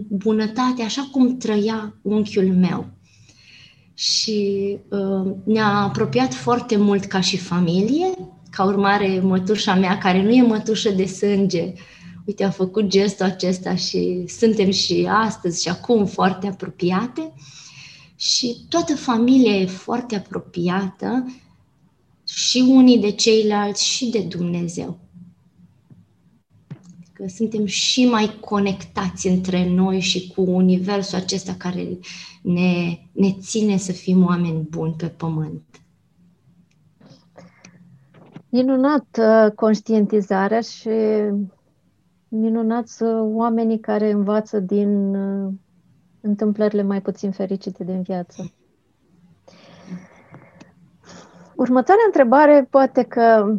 bunătate, 0.09 0.83
așa 0.83 1.09
cum 1.13 1.37
trăia 1.37 1.99
unchiul 2.03 2.55
meu 2.55 3.00
și 4.01 4.79
uh, 4.89 5.33
ne-a 5.45 5.67
apropiat 5.67 6.35
foarte 6.35 6.77
mult 6.77 7.05
ca 7.05 7.21
și 7.21 7.37
familie. 7.37 8.07
Ca 8.51 8.65
urmare, 8.65 9.21
mătușa 9.21 9.75
mea, 9.75 9.99
care 9.99 10.23
nu 10.23 10.31
e 10.31 10.43
mătușă 10.43 10.91
de 10.91 11.05
sânge, 11.05 11.73
uite, 12.25 12.45
a 12.45 12.51
făcut 12.51 12.87
gestul 12.87 13.25
acesta 13.25 13.75
și 13.75 14.25
suntem 14.27 14.71
și 14.71 15.09
astăzi 15.11 15.63
și 15.63 15.69
acum 15.69 16.07
foarte 16.07 16.47
apropiate. 16.47 17.33
Și 18.17 18.57
toată 18.69 18.97
familia 18.97 19.57
e 19.57 19.67
foarte 19.67 20.17
apropiată 20.17 21.33
și 22.27 22.65
unii 22.69 22.99
de 22.99 23.11
ceilalți 23.11 23.87
și 23.87 24.07
de 24.07 24.21
Dumnezeu 24.21 24.99
că 27.21 27.27
suntem 27.29 27.65
și 27.65 28.09
mai 28.09 28.37
conectați 28.41 29.27
între 29.29 29.71
noi 29.71 30.01
și 30.01 30.33
cu 30.35 30.43
universul 30.43 31.19
acesta 31.19 31.55
care 31.59 31.99
ne, 32.43 32.99
ne 33.13 33.33
ține 33.41 33.77
să 33.77 33.93
fim 33.93 34.25
oameni 34.25 34.67
buni 34.71 34.93
pe 34.93 35.07
pământ. 35.07 35.63
Minunat 38.49 39.19
uh, 39.19 39.53
conștientizarea 39.55 40.61
și 40.61 40.89
minunat 42.29 42.87
oamenii 43.21 43.81
care 43.81 44.11
învață 44.11 44.61
din 44.61 45.15
uh, 45.15 45.53
întâmplările 46.21 46.83
mai 46.83 47.03
puțin 47.03 47.31
fericite 47.31 47.85
din 47.85 48.03
viață. 48.03 48.53
Următoarea 51.57 52.05
întrebare 52.07 52.67
poate 52.71 53.03
că 53.03 53.57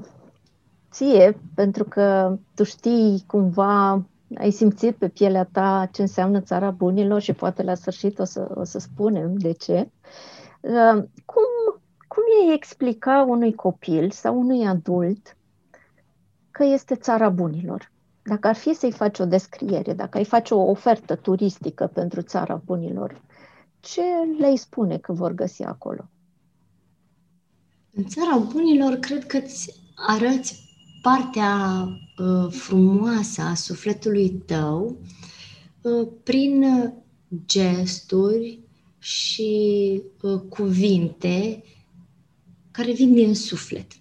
ție, 0.91 1.37
pentru 1.55 1.83
că 1.83 2.37
tu 2.55 2.63
știi 2.63 3.23
cumva, 3.27 4.05
ai 4.37 4.51
simțit 4.51 4.95
pe 4.95 5.07
pielea 5.07 5.43
ta 5.51 5.89
ce 5.91 6.01
înseamnă 6.01 6.41
țara 6.41 6.69
bunilor 6.69 7.21
și 7.21 7.33
poate 7.33 7.63
la 7.63 7.75
sfârșit 7.75 8.19
o 8.19 8.23
să, 8.23 8.51
o 8.55 8.63
să 8.63 8.79
spunem 8.79 9.37
de 9.37 9.51
ce. 9.51 9.89
Uh, 10.59 11.03
cum, 11.25 11.81
cum 12.07 12.23
e 12.49 12.53
explica 12.53 13.25
unui 13.27 13.53
copil 13.53 14.11
sau 14.11 14.39
unui 14.39 14.67
adult 14.67 15.37
că 16.51 16.63
este 16.63 16.95
țara 16.95 17.29
bunilor? 17.29 17.91
Dacă 18.23 18.47
ar 18.47 18.55
fi 18.55 18.73
să-i 18.73 18.91
faci 18.91 19.19
o 19.19 19.25
descriere, 19.25 19.93
dacă 19.93 20.17
ai 20.17 20.25
face 20.25 20.53
o 20.53 20.69
ofertă 20.69 21.15
turistică 21.15 21.87
pentru 21.93 22.21
țara 22.21 22.61
bunilor, 22.65 23.21
ce 23.79 24.01
le-ai 24.37 24.55
spune 24.55 24.97
că 24.97 25.13
vor 25.13 25.31
găsi 25.31 25.63
acolo? 25.63 26.09
În 27.93 28.03
țara 28.05 28.37
bunilor, 28.37 28.93
cred 28.93 29.25
că 29.25 29.37
îți 29.37 29.81
arăți 29.95 30.70
partea 31.01 31.87
uh, 32.17 32.51
frumoasă 32.51 33.41
a 33.41 33.53
sufletului 33.53 34.29
tău 34.29 34.97
uh, 35.81 36.07
prin 36.23 36.65
gesturi 37.45 38.59
și 38.99 40.01
uh, 40.21 40.41
cuvinte 40.49 41.63
care 42.71 42.91
vin 42.91 43.13
din 43.13 43.35
suflet. 43.35 43.91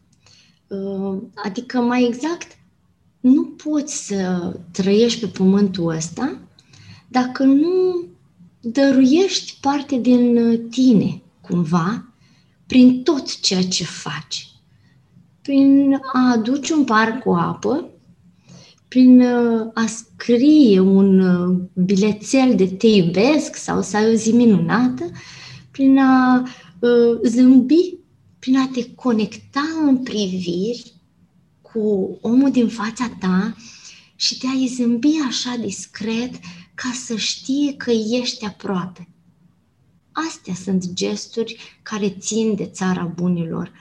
Uh, 0.68 1.22
adică, 1.34 1.80
mai 1.80 2.04
exact, 2.04 2.58
nu 3.20 3.44
poți 3.44 4.06
să 4.06 4.52
trăiești 4.70 5.20
pe 5.20 5.26
pământul 5.26 5.88
ăsta 5.94 6.38
dacă 7.08 7.44
nu 7.44 8.04
dăruiești 8.60 9.58
parte 9.60 9.96
din 9.96 10.36
uh, 10.36 10.60
tine, 10.70 11.22
cumva, 11.40 12.14
prin 12.66 13.02
tot 13.02 13.40
ceea 13.40 13.62
ce 13.62 13.84
faci 13.84 14.49
prin 15.42 16.00
a 16.12 16.30
aduce 16.30 16.74
un 16.74 16.84
par 16.84 17.18
cu 17.18 17.30
apă, 17.30 17.90
prin 18.88 19.20
uh, 19.20 19.70
a 19.74 19.86
scrie 19.86 20.80
un 20.80 21.20
uh, 21.20 21.58
bilețel 21.84 22.54
de 22.56 22.66
te 22.66 22.86
iubesc 22.86 23.56
sau 23.56 23.82
să 23.82 23.96
ai 23.96 24.10
o 24.12 24.14
zi 24.14 24.32
minunată, 24.32 25.10
prin 25.70 25.98
a 25.98 26.42
uh, 26.78 27.20
zâmbi, 27.22 27.94
prin 28.38 28.58
a 28.58 28.68
te 28.72 28.94
conecta 28.94 29.62
în 29.86 29.96
priviri 29.96 30.92
cu 31.60 32.18
omul 32.20 32.50
din 32.50 32.68
fața 32.68 33.16
ta 33.20 33.56
și 34.16 34.38
de 34.38 34.46
a-i 34.48 34.66
zâmbi 34.66 35.08
așa 35.26 35.56
discret 35.60 36.30
ca 36.74 36.90
să 36.94 37.16
știe 37.16 37.74
că 37.74 37.90
ești 37.90 38.46
aproape. 38.46 39.08
Astea 40.12 40.54
sunt 40.54 40.92
gesturi 40.92 41.78
care 41.82 42.08
țin 42.08 42.54
de 42.54 42.66
țara 42.66 43.04
bunilor. 43.04 43.72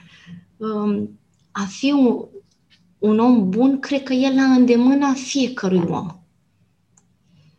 Um, 0.56 1.19
a 1.52 1.64
fi 1.64 1.92
un, 1.92 2.24
un 2.98 3.18
om 3.18 3.50
bun, 3.50 3.80
cred 3.80 4.02
că 4.02 4.12
e 4.12 4.34
la 4.34 4.42
îndemâna 4.42 5.12
fiecărui 5.12 5.84
om. 5.88 6.08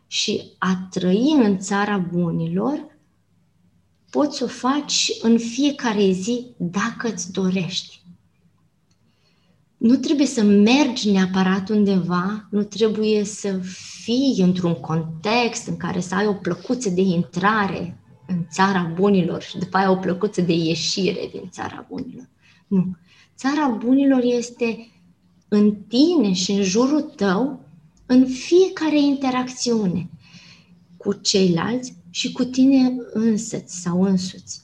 Și 0.06 0.42
a 0.58 0.88
trăi 0.90 1.34
în 1.42 1.58
țara 1.58 1.98
bunilor, 1.98 2.98
poți 4.10 4.36
să 4.36 4.44
o 4.44 4.46
faci 4.46 5.10
în 5.22 5.38
fiecare 5.38 6.10
zi 6.10 6.46
dacă 6.56 7.08
îți 7.08 7.32
dorești. 7.32 8.02
Nu 9.76 9.96
trebuie 9.96 10.26
să 10.26 10.42
mergi 10.42 11.10
neapărat 11.10 11.68
undeva, 11.68 12.46
nu 12.50 12.62
trebuie 12.62 13.24
să 13.24 13.60
fii 14.02 14.36
într-un 14.38 14.74
context 14.74 15.66
în 15.66 15.76
care 15.76 16.00
să 16.00 16.14
ai 16.14 16.26
o 16.26 16.32
plăcuță 16.34 16.90
de 16.90 17.00
intrare 17.00 17.98
în 18.26 18.46
țara 18.50 18.92
bunilor 18.94 19.42
și 19.42 19.58
după 19.58 19.76
aia 19.76 19.90
o 19.90 19.96
plăcuță 19.96 20.40
de 20.40 20.52
ieșire 20.52 21.28
din 21.32 21.48
țara 21.50 21.86
bunilor. 21.88 22.28
Nu. 22.66 22.96
Țara 23.42 23.68
bunilor 23.68 24.22
este 24.22 24.90
în 25.48 25.74
tine 25.74 26.32
și 26.32 26.50
în 26.52 26.62
jurul 26.62 27.00
tău, 27.00 27.60
în 28.06 28.26
fiecare 28.26 29.00
interacțiune 29.00 30.10
cu 30.96 31.12
ceilalți 31.12 31.94
și 32.10 32.32
cu 32.32 32.44
tine 32.44 32.96
însăți 33.12 33.80
sau 33.80 34.02
însuți. 34.02 34.60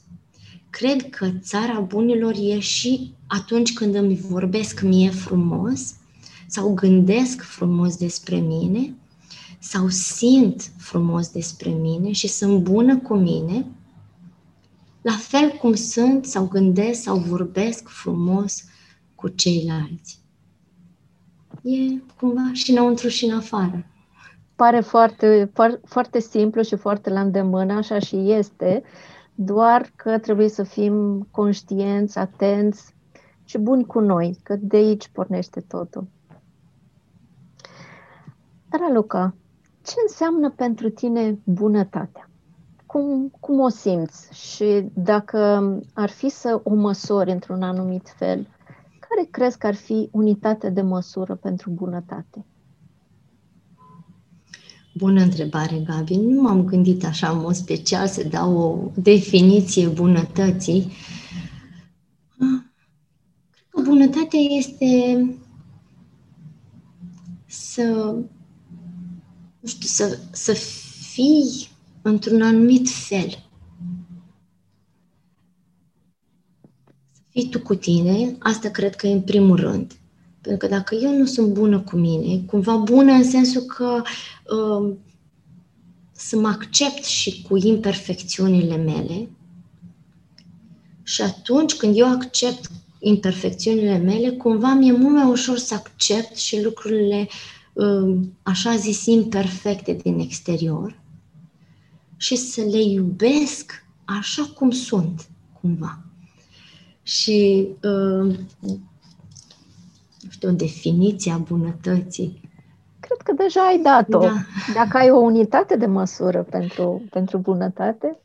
Cred 0.70 1.10
că 1.10 1.30
țara 1.40 1.80
bunilor 1.80 2.34
e 2.40 2.58
și 2.58 3.12
atunci 3.26 3.72
când 3.72 3.94
îmi 3.94 4.16
vorbesc 4.16 4.82
mie 4.82 5.10
frumos 5.10 5.94
sau 6.46 6.74
gândesc 6.74 7.42
frumos 7.42 7.96
despre 7.96 8.36
mine 8.36 8.94
sau 9.58 9.88
simt 9.88 10.70
frumos 10.76 11.28
despre 11.28 11.70
mine 11.70 12.12
și 12.12 12.28
sunt 12.28 12.62
bună 12.62 12.98
cu 12.98 13.14
mine 13.14 13.66
la 15.02 15.16
fel 15.16 15.50
cum 15.50 15.74
sunt 15.74 16.24
sau 16.24 16.46
gândesc 16.46 17.02
sau 17.02 17.18
vorbesc 17.18 17.88
frumos 17.88 18.64
cu 19.18 19.28
ceilalți. 19.28 20.20
E 21.62 22.02
cumva 22.20 22.50
și 22.52 22.70
înăuntru 22.70 23.08
și 23.08 23.24
în 23.24 23.36
afară. 23.36 23.86
pare 24.56 24.80
foarte, 24.80 25.52
foarte 25.84 26.20
simplu 26.20 26.62
și 26.62 26.76
foarte 26.76 27.10
la 27.10 27.20
îndemână, 27.20 27.72
așa 27.72 27.98
și 27.98 28.32
este, 28.32 28.82
doar 29.34 29.92
că 29.96 30.18
trebuie 30.18 30.48
să 30.48 30.62
fim 30.62 31.28
conștienți, 31.30 32.18
atenți 32.18 32.94
și 33.44 33.58
buni 33.58 33.84
cu 33.86 34.00
noi, 34.00 34.38
că 34.42 34.56
de 34.60 34.76
aici 34.76 35.08
pornește 35.08 35.60
totul. 35.60 36.08
Raluca, 38.68 39.34
ce 39.84 39.94
înseamnă 40.02 40.50
pentru 40.50 40.88
tine 40.88 41.38
bunătatea? 41.44 42.30
Cum, 42.86 43.32
cum 43.40 43.60
o 43.60 43.68
simți? 43.68 44.34
Și 44.34 44.88
dacă 44.94 45.38
ar 45.94 46.10
fi 46.10 46.28
să 46.28 46.60
o 46.64 46.74
măsori 46.74 47.30
într-un 47.30 47.62
anumit 47.62 48.08
fel, 48.16 48.48
care 49.08 49.28
crezi 49.30 49.58
că 49.58 49.66
ar 49.66 49.74
fi 49.74 50.08
unitatea 50.12 50.70
de 50.70 50.80
măsură 50.82 51.34
pentru 51.34 51.70
bunătate? 51.70 52.44
Bună 54.94 55.22
întrebare, 55.22 55.76
Gabi. 55.86 56.16
Nu 56.16 56.40
m-am 56.40 56.64
gândit 56.64 57.04
așa 57.04 57.28
în 57.30 57.38
mod 57.40 57.54
special 57.54 58.06
să 58.06 58.28
dau 58.28 58.56
o 58.56 58.90
definiție 58.94 59.86
bunătății. 59.86 60.92
Cred 63.50 63.68
că 63.70 63.80
bunătatea 63.80 64.38
este 64.38 64.86
să, 67.46 68.14
nu 69.60 69.68
știu, 69.68 69.88
să, 69.88 70.18
să 70.30 70.52
fii 71.12 71.68
într-un 72.02 72.42
anumit 72.42 72.88
fel. 72.88 73.47
Fii 77.38 77.48
tu 77.48 77.60
cu 77.60 77.74
tine, 77.74 78.36
asta 78.38 78.68
cred 78.68 78.94
că 78.96 79.06
e 79.06 79.12
în 79.12 79.20
primul 79.20 79.56
rând. 79.56 79.92
Pentru 80.40 80.68
că 80.68 80.74
dacă 80.74 80.94
eu 80.94 81.16
nu 81.16 81.24
sunt 81.24 81.52
bună 81.52 81.80
cu 81.80 81.96
mine, 81.96 82.42
cumva 82.46 82.76
bună 82.76 83.12
în 83.12 83.24
sensul 83.24 83.60
că 83.62 84.02
uh, 84.54 84.94
să 86.12 86.36
mă 86.36 86.48
accept 86.48 87.04
și 87.04 87.42
cu 87.42 87.56
imperfecțiunile 87.56 88.76
mele, 88.76 89.28
și 91.02 91.22
atunci 91.22 91.74
când 91.74 91.98
eu 91.98 92.06
accept 92.06 92.70
imperfecțiunile 92.98 93.96
mele, 93.96 94.30
cumva 94.30 94.72
mi-e 94.72 94.92
mult 94.92 95.14
mai 95.14 95.30
ușor 95.30 95.56
să 95.56 95.74
accept 95.74 96.36
și 96.36 96.62
lucrurile, 96.62 97.28
uh, 97.72 98.16
așa 98.42 98.76
zis, 98.76 99.06
imperfecte 99.06 99.92
din 99.92 100.18
exterior 100.18 101.00
și 102.16 102.36
să 102.36 102.60
le 102.60 102.82
iubesc 102.82 103.84
așa 104.04 104.42
cum 104.54 104.70
sunt, 104.70 105.28
cumva. 105.60 106.07
Și 107.08 107.68
uh, 107.82 108.34
știu, 110.28 110.48
o 110.48 110.52
definiție 110.52 111.32
a 111.32 111.36
bunătății. 111.36 112.40
Cred 113.00 113.18
că 113.18 113.32
deja 113.42 113.60
ai 113.60 113.78
dat-o. 113.82 114.18
Da. 114.18 114.32
Dacă 114.74 114.96
ai 114.96 115.10
o 115.10 115.16
unitate 115.16 115.76
de 115.76 115.86
măsură 115.86 116.42
pentru, 116.50 117.02
pentru 117.10 117.38
bunătate? 117.38 118.20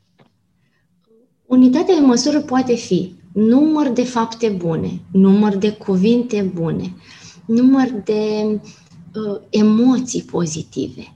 Unitatea 1.46 1.96
de 1.96 2.06
măsură 2.06 2.42
poate 2.42 2.76
fi 2.76 3.16
număr 3.34 3.90
de 3.90 4.04
fapte 4.04 4.50
bune, 4.50 5.02
număr 5.12 5.56
de 5.56 5.72
cuvinte 5.72 6.52
bune, 6.54 6.94
număr 7.46 7.88
de 8.04 8.44
uh, 9.16 9.42
emoții 9.50 10.24
pozitive. 10.24 11.14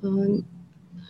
Uh, 0.00 0.38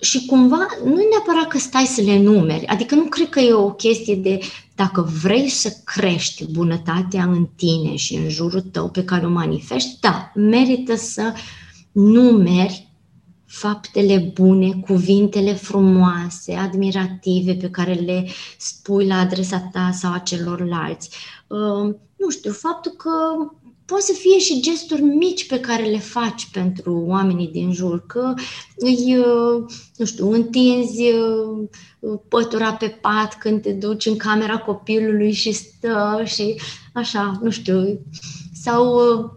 și 0.01 0.27
cumva 0.27 0.67
nu 0.85 1.01
e 1.01 1.09
neapărat 1.11 1.49
că 1.49 1.59
stai 1.59 1.85
să 1.85 2.01
le 2.01 2.23
numeri, 2.23 2.67
adică 2.67 2.95
nu 2.95 3.05
cred 3.05 3.29
că 3.29 3.41
e 3.41 3.53
o 3.53 3.71
chestie 3.71 4.15
de 4.15 4.39
dacă 4.75 5.11
vrei 5.23 5.49
să 5.49 5.77
crești 5.85 6.45
bunătatea 6.53 7.25
în 7.25 7.49
tine 7.57 7.97
și 7.97 8.15
în 8.15 8.29
jurul 8.29 8.61
tău 8.61 8.89
pe 8.89 9.05
care 9.05 9.27
o 9.27 9.31
manifesti, 9.31 10.01
da, 10.01 10.33
merită 10.35 10.97
să 10.97 11.33
numeri 11.93 12.87
faptele 13.47 14.33
bune, 14.35 14.81
cuvintele 14.87 15.53
frumoase, 15.53 16.55
admirative 16.55 17.55
pe 17.55 17.71
care 17.71 17.93
le 17.93 18.29
spui 18.59 19.07
la 19.07 19.19
adresa 19.19 19.69
ta 19.73 19.91
sau 19.93 20.13
a 20.13 20.19
celorlalți. 20.19 21.11
Uh, 21.47 21.95
nu 22.17 22.31
știu, 22.31 22.53
faptul 22.53 22.93
că 22.93 23.11
pot 23.87 24.01
să 24.01 24.13
fie 24.13 24.39
și 24.39 24.61
gesturi 24.61 25.03
mici 25.03 25.47
pe 25.47 25.61
care 25.61 25.85
le 25.85 25.99
faci 25.99 26.49
pentru 26.53 27.05
oamenii 27.07 27.49
din 27.49 27.73
jur, 27.73 28.07
că 28.07 28.35
îi, 28.77 29.17
uh, 29.19 29.65
nu 29.97 30.05
știu, 30.05 30.33
întinzi 30.33 31.03
uh, 31.03 32.19
pătura 32.29 32.73
pe 32.75 32.89
pat 32.89 33.39
când 33.39 33.63
te 33.63 33.73
duci 33.73 34.07
în 34.07 34.17
camera 34.17 34.59
copilului 34.59 35.33
și 35.33 35.53
stă 35.53 36.23
și 36.25 36.61
așa, 36.93 37.39
nu 37.43 37.51
știu, 37.51 38.01
sau 38.63 38.95
uh, 38.95 39.31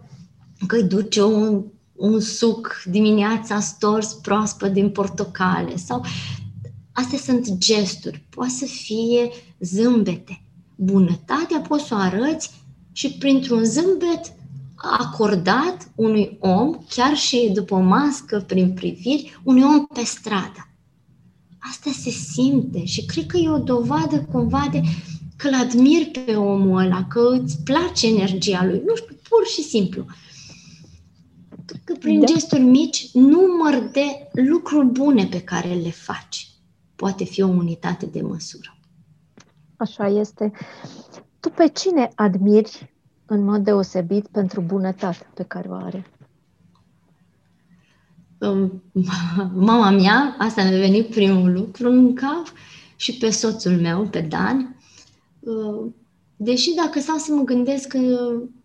că 0.66 0.76
îi 0.76 0.82
duci 0.82 1.16
un, 1.16 1.64
un 1.92 2.20
suc 2.20 2.82
dimineața 2.90 3.60
stors 3.60 4.12
proaspăt 4.12 4.72
din 4.72 4.90
portocale 4.90 5.76
sau 5.76 6.04
astea 6.92 7.18
sunt 7.18 7.48
gesturi, 7.58 8.26
poate 8.28 8.52
să 8.52 8.64
fie 8.64 9.30
zâmbete. 9.60 10.42
Bunătatea 10.76 11.60
poți 11.68 11.86
să 11.86 11.94
o 11.94 11.98
arăți 11.98 12.50
și 12.92 13.12
printr-un 13.12 13.64
zâmbet 13.64 14.38
acordat 14.82 15.90
unui 15.94 16.36
om, 16.40 16.78
chiar 16.88 17.16
și 17.16 17.50
după 17.54 17.74
o 17.74 17.80
mască, 17.80 18.44
prin 18.46 18.72
priviri, 18.72 19.40
unui 19.42 19.62
om 19.62 19.86
pe 19.86 20.04
stradă. 20.04 20.68
Asta 21.58 21.90
se 21.90 22.10
simte 22.10 22.84
și 22.84 23.04
cred 23.04 23.26
că 23.26 23.36
e 23.36 23.48
o 23.48 23.58
dovadă 23.58 24.20
cumva 24.32 24.68
de 24.70 24.80
că 25.36 25.48
îl 25.48 25.54
admiri 25.54 26.04
pe 26.04 26.34
omul 26.34 26.78
ăla, 26.78 27.04
că 27.04 27.38
îți 27.40 27.62
place 27.62 28.06
energia 28.06 28.64
lui. 28.64 28.82
Nu 28.86 28.94
știu, 28.94 29.16
pur 29.28 29.46
și 29.46 29.62
simplu. 29.62 30.04
Că 31.84 31.94
prin 31.98 32.20
da. 32.20 32.26
gesturi 32.26 32.62
mici, 32.62 33.10
număr 33.12 33.90
de 33.92 34.28
lucruri 34.32 34.86
bune 34.86 35.26
pe 35.26 35.40
care 35.40 35.74
le 35.74 35.90
faci 35.90 36.48
poate 36.96 37.24
fi 37.24 37.42
o 37.42 37.46
unitate 37.46 38.06
de 38.06 38.20
măsură. 38.20 38.76
Așa 39.76 40.06
este. 40.06 40.52
Tu 41.40 41.48
pe 41.50 41.68
cine 41.68 42.10
admiri 42.14 42.92
în 43.32 43.44
mod 43.44 43.64
deosebit 43.64 44.26
pentru 44.26 44.60
bunătatea 44.60 45.30
pe 45.34 45.42
care 45.42 45.68
o 45.68 45.74
are? 45.74 46.06
Mama 49.54 49.90
mea, 49.90 50.36
asta 50.38 50.62
mi-a 50.62 50.78
venit 50.78 51.06
primul 51.06 51.52
lucru 51.52 51.90
în 51.90 52.14
cap, 52.14 52.52
și 52.96 53.16
pe 53.16 53.30
soțul 53.30 53.72
meu, 53.72 54.02
pe 54.02 54.20
Dan. 54.20 54.76
Uh, 55.38 55.90
deși 56.36 56.74
dacă 56.74 57.00
stau 57.00 57.16
să 57.16 57.32
mă 57.32 57.42
gândesc 57.42 57.88
că 57.88 57.98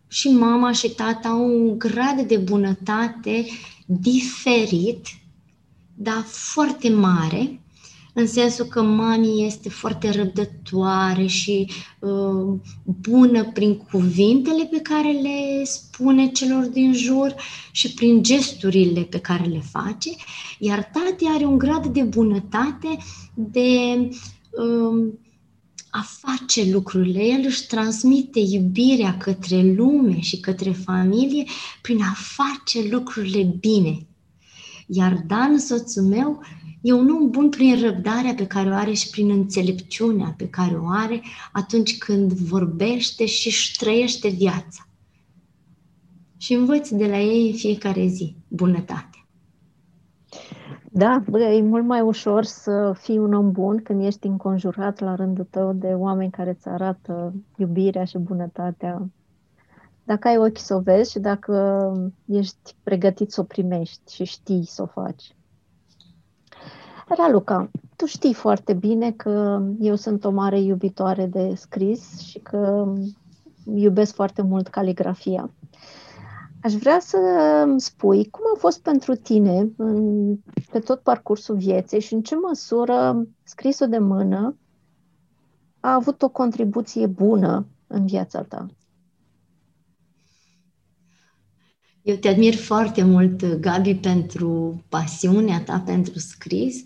și 0.08 0.30
mama 0.30 0.72
și 0.72 0.90
tata 0.90 1.28
au 1.28 1.46
un 1.46 1.78
grad 1.78 2.22
de 2.28 2.38
bunătate 2.38 3.46
diferit, 3.86 5.06
dar 5.94 6.24
foarte 6.28 6.90
mare, 6.90 7.62
în 8.18 8.28
sensul 8.28 8.66
că 8.66 8.82
mami 8.82 9.46
este 9.46 9.70
foarte 9.70 10.10
răbdătoare 10.10 11.26
și 11.26 11.72
uh, 12.00 12.60
bună 12.84 13.52
prin 13.54 13.78
cuvintele 13.78 14.66
pe 14.66 14.80
care 14.80 15.12
le 15.12 15.64
spune 15.64 16.28
celor 16.28 16.64
din 16.66 16.94
jur 16.94 17.36
și 17.72 17.94
prin 17.94 18.24
gesturile 18.24 19.02
pe 19.02 19.20
care 19.20 19.44
le 19.44 19.62
face, 19.72 20.10
iar 20.60 20.84
tati 20.94 21.26
are 21.26 21.46
un 21.46 21.58
grad 21.58 21.86
de 21.86 22.02
bunătate 22.04 22.98
de 23.34 23.98
uh, 24.52 25.14
a 25.90 26.06
face 26.20 26.72
lucrurile. 26.72 27.24
El 27.24 27.42
își 27.46 27.68
transmite 27.68 28.40
iubirea 28.40 29.18
către 29.18 29.74
lume 29.76 30.20
și 30.20 30.40
către 30.40 30.72
familie 30.72 31.44
prin 31.82 32.02
a 32.02 32.14
face 32.18 32.88
lucrurile 32.90 33.56
bine. 33.60 34.08
Iar 34.88 35.24
Dan, 35.28 35.60
soțul 35.60 36.04
meu, 36.04 36.42
E 36.88 36.94
un 36.94 37.10
om 37.10 37.30
bun 37.30 37.50
prin 37.50 37.82
răbdarea 37.82 38.34
pe 38.34 38.48
care 38.48 38.70
o 38.70 38.74
are 38.74 38.92
și 38.92 39.10
prin 39.10 39.30
înțelepciunea 39.30 40.34
pe 40.38 40.50
care 40.50 40.76
o 40.76 40.88
are 40.88 41.22
atunci 41.52 41.98
când 41.98 42.32
vorbește 42.32 43.26
și 43.26 43.48
își 43.48 43.78
trăiește 43.78 44.28
viața. 44.28 44.88
Și 46.38 46.54
învăț 46.54 46.90
de 46.90 47.08
la 47.08 47.20
ei 47.20 47.50
în 47.50 47.58
fiecare 47.58 48.06
zi 48.08 48.36
bunătate. 48.48 49.28
Da, 50.92 51.24
bă, 51.30 51.40
e 51.40 51.62
mult 51.62 51.86
mai 51.86 52.02
ușor 52.02 52.44
să 52.44 52.96
fii 53.00 53.18
un 53.18 53.34
om 53.34 53.52
bun 53.52 53.82
când 53.84 54.04
ești 54.04 54.28
înconjurat 54.28 55.00
la 55.00 55.16
rândul 55.16 55.48
tău 55.50 55.74
de 55.74 55.88
oameni 55.88 56.32
care 56.32 56.50
îți 56.50 56.68
arată 56.68 57.34
iubirea 57.58 58.04
și 58.04 58.18
bunătatea. 58.18 59.10
Dacă 60.04 60.28
ai 60.28 60.38
ochi 60.38 60.58
să 60.58 60.76
o 60.76 60.80
vezi 60.80 61.12
și 61.12 61.20
dacă 61.20 61.92
ești 62.26 62.76
pregătit 62.84 63.32
să 63.32 63.42
o 63.42 63.44
primești 63.44 64.14
și 64.14 64.24
știi 64.24 64.66
să 64.66 64.82
o 64.82 64.86
faci. 64.86 65.35
Raluca, 67.08 67.72
tu 67.96 68.06
știi 68.06 68.34
foarte 68.34 68.74
bine 68.74 69.12
că 69.12 69.62
eu 69.80 69.96
sunt 69.96 70.26
o 70.26 70.30
mare 70.30 70.60
iubitoare 70.60 71.26
de 71.26 71.54
scris 71.56 72.20
și 72.20 72.40
că 72.40 72.94
iubesc 73.74 74.14
foarte 74.14 74.42
mult 74.42 74.68
caligrafia. 74.68 75.50
Aș 76.62 76.74
vrea 76.74 77.00
să 77.00 77.18
spui 77.78 78.30
cum 78.30 78.44
a 78.56 78.60
fost 78.60 78.82
pentru 78.82 79.16
tine 79.16 79.70
în, 79.78 80.36
pe 80.72 80.80
tot 80.80 81.00
parcursul 81.00 81.56
vieții 81.56 82.00
și 82.00 82.14
în 82.14 82.22
ce 82.22 82.36
măsură 82.36 83.28
scrisul 83.44 83.90
de 83.90 83.98
mână 83.98 84.56
a 85.80 85.94
avut 85.94 86.22
o 86.22 86.30
contribuție 86.30 87.08
bună 87.08 87.66
în 87.88 88.06
viața 88.06 88.42
ta. 88.42 88.66
Eu 92.06 92.16
te 92.16 92.28
admir 92.28 92.56
foarte 92.56 93.04
mult, 93.04 93.46
Gabi, 93.46 93.96
pentru 93.96 94.84
pasiunea 94.90 95.62
ta 95.62 95.80
pentru 95.80 96.20
scris. 96.20 96.84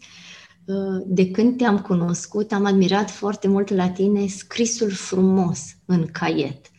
De 1.05 1.32
când 1.32 1.58
te-am 1.58 1.79
cunoscut, 1.79 2.51
am 2.51 2.65
admirat 2.65 3.10
foarte 3.10 3.47
mult 3.47 3.69
la 3.69 3.89
tine 3.89 4.27
scrisul 4.27 4.91
frumos 4.91 5.75
în 5.86 6.05
caiet. 6.12 6.71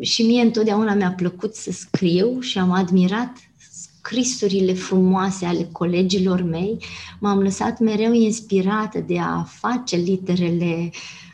Și 0.00 0.22
mie 0.22 0.42
întotdeauna 0.42 0.94
mi-a 0.94 1.12
plăcut 1.12 1.54
să 1.54 1.72
scriu 1.72 2.40
și 2.40 2.58
am 2.58 2.70
admirat 2.70 3.36
scrisurile 3.70 4.72
frumoase 4.72 5.46
ale 5.46 5.68
colegilor 5.72 6.42
mei. 6.42 6.84
M-am 7.20 7.42
lăsat 7.42 7.78
mereu 7.78 8.12
inspirată 8.12 9.00
de 9.00 9.18
a 9.18 9.42
face 9.42 9.96
literele 9.96 10.90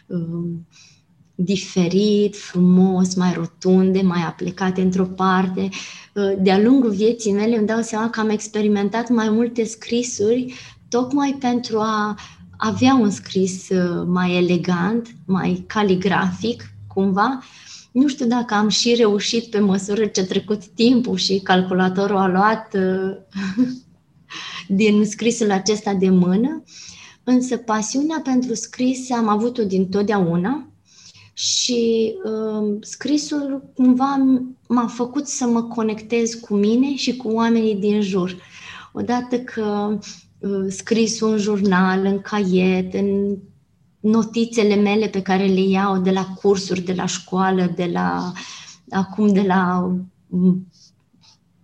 um, 0.07 0.67
diferit, 1.43 2.37
frumos, 2.37 3.15
mai 3.15 3.33
rotunde, 3.33 4.01
mai 4.01 4.23
aplicate 4.23 4.81
într-o 4.81 5.05
parte. 5.05 5.69
Uh, 6.15 6.33
de-a 6.39 6.59
lungul 6.59 6.91
vieții 6.91 7.33
mele 7.33 7.57
îmi 7.57 7.67
dau 7.67 7.81
seama 7.81 8.11
că 8.11 8.21
am 8.21 8.29
experimentat 8.29 9.09
mai 9.09 9.29
multe 9.29 9.65
scrisuri 9.65 10.55
tocmai 10.89 11.37
pentru 11.41 11.79
a 11.79 12.17
avea 12.57 12.95
un 12.95 13.11
scris 13.11 13.69
uh, 13.69 14.05
mai 14.07 14.37
elegant, 14.37 15.09
mai 15.27 15.65
caligrafic, 15.67 16.71
cumva. 16.87 17.43
Nu 17.93 18.09
știu 18.09 18.27
dacă 18.27 18.55
am 18.55 18.69
și 18.69 18.95
reușit 18.95 19.45
pe 19.45 19.59
măsură 19.59 20.05
ce 20.05 20.25
trecut 20.25 20.67
timpul 20.67 21.17
și 21.17 21.41
calculatorul 21.43 22.17
a 22.17 22.29
luat 22.29 22.75
uh, 22.75 23.17
din 24.81 25.05
scrisul 25.05 25.51
acesta 25.51 25.95
de 25.95 26.09
mână, 26.09 26.63
însă 27.25 27.57
pasiunea 27.57 28.21
pentru 28.25 28.55
scris 28.55 29.11
am 29.11 29.29
avut-o 29.29 29.65
din 29.65 29.89
totdeauna 29.89 30.70
și 31.41 32.15
uh, 32.25 32.77
scrisul 32.81 33.71
cumva 33.75 34.41
m-a 34.69 34.87
făcut 34.87 35.27
să 35.27 35.47
mă 35.47 35.63
conectez 35.63 36.35
cu 36.35 36.55
mine 36.55 36.95
și 36.95 37.17
cu 37.17 37.29
oamenii 37.29 37.75
din 37.75 38.01
jur. 38.01 38.37
Odată 38.93 39.39
că 39.39 39.99
uh, 40.39 40.67
scris 40.69 41.21
un 41.21 41.37
jurnal, 41.37 42.05
în 42.05 42.21
caiet, 42.21 42.95
în 42.95 43.37
notițele 44.01 44.75
mele 44.75 45.09
pe 45.09 45.23
care 45.23 45.45
le 45.45 45.61
iau 45.61 45.99
de 45.99 46.11
la 46.11 46.27
cursuri, 46.27 46.81
de 46.81 46.93
la 46.93 47.07
școală, 47.07 47.73
de 47.77 47.91
la 47.93 48.33
acum 48.91 49.33
de 49.33 49.43
la 49.43 49.93
mm, 50.27 50.67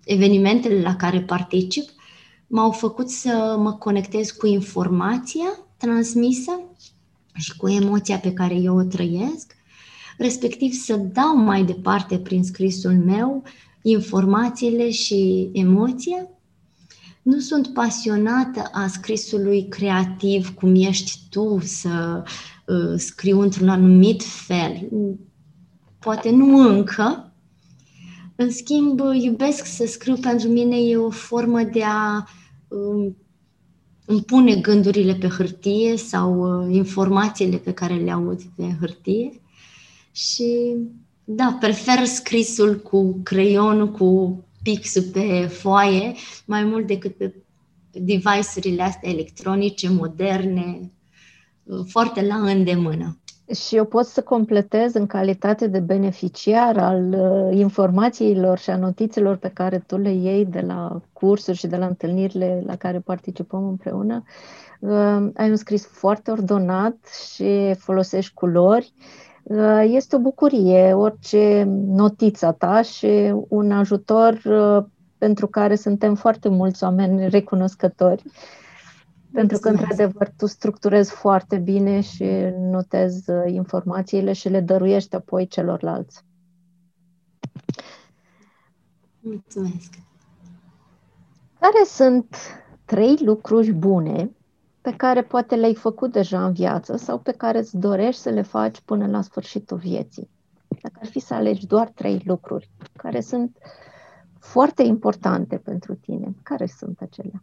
evenimentele 0.04 0.80
la 0.80 0.96
care 0.96 1.20
particip, 1.20 1.90
m-au 2.46 2.70
făcut 2.70 3.08
să 3.08 3.56
mă 3.58 3.72
conectez 3.72 4.30
cu 4.30 4.46
informația 4.46 5.58
transmisă 5.76 6.60
și 7.34 7.56
cu 7.56 7.68
emoția 7.68 8.18
pe 8.18 8.32
care 8.32 8.54
eu 8.54 8.76
o 8.76 8.82
trăiesc 8.82 9.55
respectiv 10.18 10.72
să 10.72 10.96
dau 10.96 11.36
mai 11.36 11.64
departe 11.64 12.18
prin 12.18 12.44
scrisul 12.44 12.92
meu 12.92 13.42
informațiile 13.82 14.90
și 14.90 15.50
emoția. 15.52 16.28
Nu 17.22 17.38
sunt 17.38 17.66
pasionată 17.72 18.62
a 18.72 18.86
scrisului 18.86 19.68
creativ, 19.68 20.54
cum 20.54 20.74
ești 20.74 21.20
tu, 21.30 21.58
să 21.62 22.22
uh, 22.66 22.94
scriu 22.96 23.40
într-un 23.40 23.68
anumit 23.68 24.22
fel. 24.22 24.88
Poate 25.98 26.30
nu 26.30 26.58
încă. 26.58 27.32
În 28.36 28.50
schimb, 28.50 29.00
iubesc 29.22 29.64
să 29.64 29.84
scriu 29.86 30.16
pentru 30.16 30.48
mine 30.48 30.76
e 30.76 30.96
o 30.96 31.10
formă 31.10 31.62
de 31.62 31.82
a 31.84 32.28
uh, 32.68 33.12
îmi 34.04 34.22
pune 34.22 34.56
gândurile 34.56 35.14
pe 35.14 35.28
hârtie 35.28 35.96
sau 35.96 36.62
uh, 36.62 36.74
informațiile 36.74 37.56
pe 37.56 37.72
care 37.72 37.94
le 37.94 38.10
aud 38.10 38.42
pe 38.56 38.76
hârtie 38.80 39.40
și 40.16 40.76
da, 41.24 41.56
prefer 41.60 42.04
scrisul 42.04 42.76
cu 42.76 43.20
creionul, 43.22 43.90
cu 43.90 44.40
pixul 44.62 45.02
pe 45.12 45.46
foaie, 45.46 46.14
mai 46.46 46.64
mult 46.64 46.86
decât 46.86 47.16
pe 47.16 47.34
device-urile 47.90 48.82
astea 48.82 49.10
electronice, 49.10 49.90
moderne, 49.90 50.92
foarte 51.88 52.26
la 52.26 52.34
îndemână. 52.34 53.18
Și 53.54 53.76
eu 53.76 53.84
pot 53.84 54.06
să 54.06 54.22
completez 54.22 54.94
în 54.94 55.06
calitate 55.06 55.66
de 55.66 55.78
beneficiar 55.78 56.78
al 56.78 57.12
uh, 57.12 57.58
informațiilor 57.58 58.58
și 58.58 58.70
a 58.70 58.76
notițelor 58.76 59.36
pe 59.36 59.48
care 59.48 59.78
tu 59.86 59.96
le 59.96 60.12
iei 60.12 60.44
de 60.44 60.60
la 60.60 61.00
cursuri 61.12 61.56
și 61.56 61.66
de 61.66 61.76
la 61.76 61.86
întâlnirile 61.86 62.62
la 62.66 62.76
care 62.76 62.98
participăm 62.98 63.68
împreună. 63.68 64.22
Uh, 64.80 65.28
ai 65.34 65.50
un 65.50 65.56
scris 65.56 65.86
foarte 65.86 66.30
ordonat 66.30 66.96
și 67.34 67.74
folosești 67.78 68.34
culori 68.34 68.92
Uh, 68.96 69.26
este 69.82 70.16
o 70.16 70.18
bucurie 70.18 70.92
orice 70.92 71.62
notița 71.86 72.52
ta 72.52 72.82
și 72.82 73.34
un 73.48 73.72
ajutor 73.72 74.32
uh, 74.44 74.84
pentru 75.18 75.46
care 75.46 75.74
suntem 75.74 76.14
foarte 76.14 76.48
mulți 76.48 76.84
oameni 76.84 77.28
recunoscători. 77.28 78.22
Pentru 79.32 79.58
că, 79.58 79.68
într-adevăr, 79.68 80.32
tu 80.36 80.46
structurezi 80.46 81.10
foarte 81.10 81.56
bine 81.56 82.00
și 82.00 82.24
notezi 82.70 83.30
uh, 83.30 83.52
informațiile 83.52 84.32
și 84.32 84.48
le 84.48 84.60
dăruiești 84.60 85.14
apoi 85.14 85.46
celorlalți. 85.46 86.24
Mulțumesc! 89.20 89.92
Care 91.60 91.84
sunt 91.86 92.36
trei 92.84 93.18
lucruri 93.24 93.72
bune 93.72 94.30
pe 94.86 94.96
care 94.96 95.22
poate 95.22 95.54
le-ai 95.54 95.74
făcut 95.74 96.12
deja 96.12 96.46
în 96.46 96.52
viață 96.52 96.96
sau 96.96 97.18
pe 97.18 97.32
care 97.32 97.58
îți 97.58 97.76
dorești 97.76 98.20
să 98.20 98.30
le 98.30 98.42
faci 98.42 98.80
până 98.84 99.06
la 99.06 99.22
sfârșitul 99.22 99.76
vieții. 99.76 100.30
Dacă 100.82 100.98
ar 101.00 101.06
fi 101.06 101.18
să 101.18 101.34
alegi 101.34 101.66
doar 101.66 101.88
trei 101.88 102.22
lucruri 102.24 102.70
care 102.96 103.20
sunt 103.20 103.56
foarte 104.38 104.82
importante 104.82 105.56
pentru 105.56 105.94
tine, 105.94 106.34
care 106.42 106.66
sunt 106.78 107.00
acelea? 107.00 107.42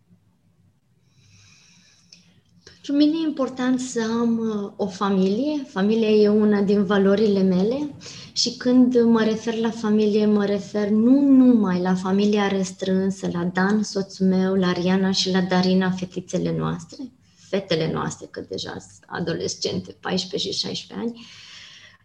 Pentru 2.63 2.93
mine 2.93 3.13
e 3.23 3.27
important 3.27 3.79
să 3.79 4.01
am 4.19 4.37
uh, 4.37 4.71
o 4.75 4.87
familie. 4.87 5.63
Familia 5.63 6.09
e 6.09 6.29
una 6.29 6.61
din 6.61 6.83
valorile 6.83 7.41
mele 7.41 7.95
și 8.33 8.57
când 8.57 9.01
mă 9.01 9.23
refer 9.23 9.55
la 9.55 9.69
familie, 9.69 10.25
mă 10.25 10.45
refer 10.45 10.89
nu 10.89 11.21
numai 11.21 11.81
la 11.81 11.95
familia 11.95 12.47
restrânsă, 12.47 13.29
la 13.31 13.43
Dan, 13.43 13.83
soțul 13.83 14.27
meu, 14.27 14.53
la 14.53 14.71
Riana 14.71 15.11
și 15.11 15.31
la 15.31 15.41
Darina, 15.41 15.91
fetițele 15.91 16.57
noastre, 16.57 17.11
fetele 17.53 17.91
noastre, 17.91 18.27
că 18.31 18.41
deja 18.49 18.69
sunt 18.69 19.03
adolescente, 19.05 19.95
14 19.99 20.51
și 20.51 20.59
16 20.59 21.07
ani, 21.07 21.25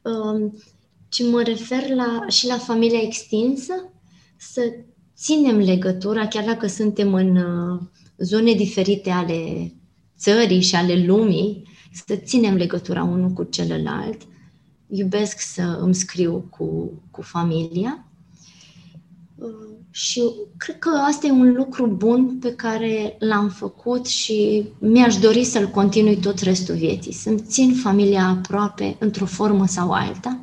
um, 0.02 0.58
ci 1.08 1.22
mă 1.22 1.42
refer 1.42 1.88
la, 1.88 2.24
și 2.28 2.46
la 2.46 2.58
familia 2.58 3.00
extinsă, 3.02 3.72
să 4.36 4.72
ținem 5.16 5.58
legătura, 5.58 6.26
chiar 6.26 6.44
dacă 6.44 6.66
suntem 6.66 7.14
în 7.14 7.36
uh, 7.36 7.80
zone 8.16 8.52
diferite 8.52 9.10
ale 9.10 9.72
țării 10.18 10.60
și 10.60 10.74
ale 10.74 11.04
lumii, 11.04 11.62
să 11.92 12.16
ținem 12.16 12.54
legătura 12.54 13.02
unul 13.02 13.30
cu 13.30 13.42
celălalt. 13.42 14.22
Iubesc 14.86 15.40
să 15.40 15.62
îmi 15.62 15.94
scriu 15.94 16.46
cu, 16.50 16.92
cu 17.10 17.22
familia. 17.22 18.07
Uh, 19.38 19.50
și 19.90 20.22
cred 20.56 20.78
că 20.78 20.88
asta 20.88 21.26
e 21.26 21.30
un 21.30 21.52
lucru 21.52 21.86
bun 21.86 22.38
pe 22.40 22.54
care 22.54 23.16
l-am 23.18 23.48
făcut 23.48 24.06
și 24.06 24.68
mi-aș 24.78 25.16
dori 25.16 25.44
să-l 25.44 25.68
continui 25.68 26.16
tot 26.16 26.38
restul 26.38 26.74
vieții. 26.74 27.12
Să-mi 27.12 27.40
țin 27.40 27.74
familia 27.74 28.26
aproape 28.26 28.96
într-o 28.98 29.26
formă 29.26 29.66
sau 29.66 29.90
alta. 29.90 30.40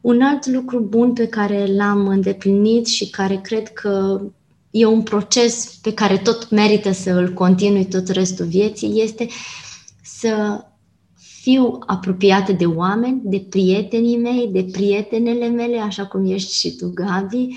Un 0.00 0.22
alt 0.22 0.46
lucru 0.46 0.80
bun 0.80 1.12
pe 1.12 1.26
care 1.26 1.66
l-am 1.66 2.06
îndeplinit 2.06 2.86
și 2.86 3.10
care 3.10 3.36
cred 3.42 3.68
că 3.68 4.20
e 4.70 4.86
un 4.86 5.02
proces 5.02 5.78
pe 5.82 5.94
care 5.94 6.16
tot 6.16 6.50
merită 6.50 6.92
să 6.92 7.10
îl 7.10 7.32
continui 7.32 7.86
tot 7.86 8.08
restul 8.08 8.46
vieții 8.46 9.02
este 9.02 9.28
să 10.02 10.64
fiu 11.42 11.78
apropiată 11.86 12.52
de 12.52 12.66
oameni, 12.66 13.20
de 13.24 13.46
prietenii 13.50 14.18
mei, 14.18 14.48
de 14.52 14.68
prietenele 14.72 15.48
mele, 15.48 15.78
așa 15.78 16.06
cum 16.06 16.30
ești 16.30 16.54
și 16.54 16.76
tu, 16.76 16.90
Gabi, 16.94 17.56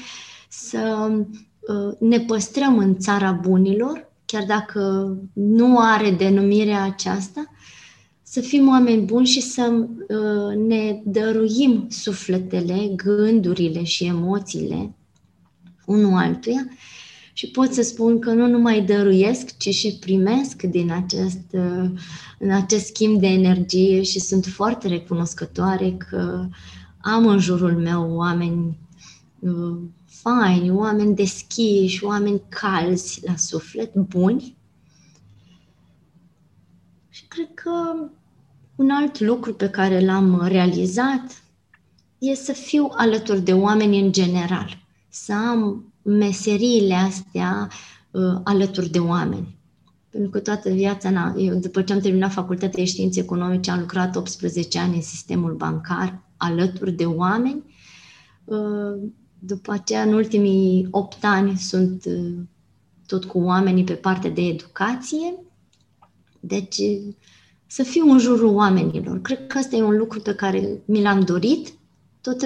să 0.50 1.12
uh, 1.12 1.94
ne 2.00 2.20
păstrăm 2.20 2.78
în 2.78 2.98
țara 2.98 3.32
bunilor, 3.32 4.12
chiar 4.26 4.44
dacă 4.44 5.14
nu 5.34 5.78
are 5.80 6.12
denumirea 6.12 6.84
aceasta, 6.84 7.46
să 8.24 8.42
fim 8.42 8.68
oameni 8.68 9.06
buni 9.06 9.26
și 9.26 9.42
să 9.42 9.72
uh, 9.72 10.56
ne 10.68 11.02
dăruim 11.04 11.86
sufletele, 11.90 12.94
gândurile 12.96 13.84
și 13.84 14.06
emoțiile 14.06 14.96
unul 15.86 16.14
altuia 16.14 16.68
și 17.38 17.48
pot 17.48 17.74
să 17.74 17.82
spun 17.82 18.20
că 18.20 18.34
nu 18.34 18.48
numai 18.48 18.82
dăruiesc, 18.82 19.58
ci 19.58 19.70
și 19.70 19.98
primesc 20.00 20.62
din 20.62 20.92
acest, 20.92 21.42
uh, 21.52 21.90
în 22.40 22.52
acest 22.52 22.86
schimb 22.86 23.20
de 23.20 23.28
energie 23.28 24.02
și 24.02 24.20
sunt 24.20 24.46
foarte 24.46 24.88
recunoscătoare 24.88 25.92
că 25.92 26.48
am 27.02 27.28
în 27.28 27.40
jurul 27.40 27.78
meu 27.78 28.16
oameni 28.16 28.78
faini, 30.06 30.72
oameni 30.72 31.16
deschiși, 31.16 32.04
oameni 32.04 32.42
calzi 32.50 33.26
la 33.26 33.36
suflet, 33.36 33.96
buni. 33.96 34.58
Și 37.10 37.26
cred 37.28 37.54
că 37.54 37.72
un 38.76 38.90
alt 38.90 39.20
lucru 39.20 39.54
pe 39.54 39.70
care 39.70 40.06
l-am 40.06 40.42
realizat 40.46 41.44
e 42.18 42.34
să 42.34 42.54
fiu 42.54 42.90
alături 42.92 43.42
de 43.42 43.54
oameni 43.54 44.00
în 44.00 44.12
general. 44.12 44.84
să 45.10 45.34
am 45.34 45.85
meseriile 46.06 46.94
astea 46.94 47.70
uh, 48.12 48.40
alături 48.44 48.90
de 48.90 49.00
oameni. 49.00 49.58
Pentru 50.10 50.30
că 50.30 50.40
toată 50.40 50.70
viața, 50.70 51.10
na, 51.10 51.36
eu 51.38 51.56
după 51.56 51.82
ce 51.82 51.94
am 51.94 52.00
terminat 52.00 52.32
facultatea 52.32 52.80
de 52.80 52.86
științe 52.86 53.20
economice, 53.20 53.72
am 53.72 53.80
lucrat 53.80 54.16
18 54.16 54.80
ani 54.80 54.96
în 54.96 55.02
sistemul 55.02 55.54
bancar 55.54 56.24
alături 56.38 56.92
de 56.92 57.06
oameni. 57.06 57.64
Uh, 58.44 59.10
după 59.40 59.72
aceea, 59.72 60.02
în 60.02 60.14
ultimii 60.14 60.88
8 60.92 61.24
ani, 61.24 61.58
sunt 61.58 62.06
uh, 62.06 62.34
tot 63.08 63.26
cu 63.26 63.40
oamenii 63.40 63.84
pe 63.84 63.94
partea 63.94 64.30
de 64.30 64.42
educație. 64.42 65.34
Deci, 66.40 66.82
să 67.68 67.84
fiu 67.84 68.12
în 68.12 68.20
jurul 68.20 68.56
oamenilor. 68.56 69.22
Cred 69.22 69.48
că 69.48 69.58
ăsta 69.60 69.76
e 69.76 69.84
un 69.84 69.98
lucru 69.98 70.20
pe 70.20 70.36
care 70.36 70.82
mi 70.86 71.02
l-am 71.02 71.22
dorit 71.22 71.74
tot, 72.22 72.38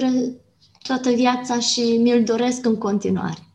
toată 0.84 1.10
viața 1.10 1.60
și 1.60 1.82
mi-l 2.02 2.24
doresc 2.24 2.66
în 2.66 2.76
continuare. 2.76 3.49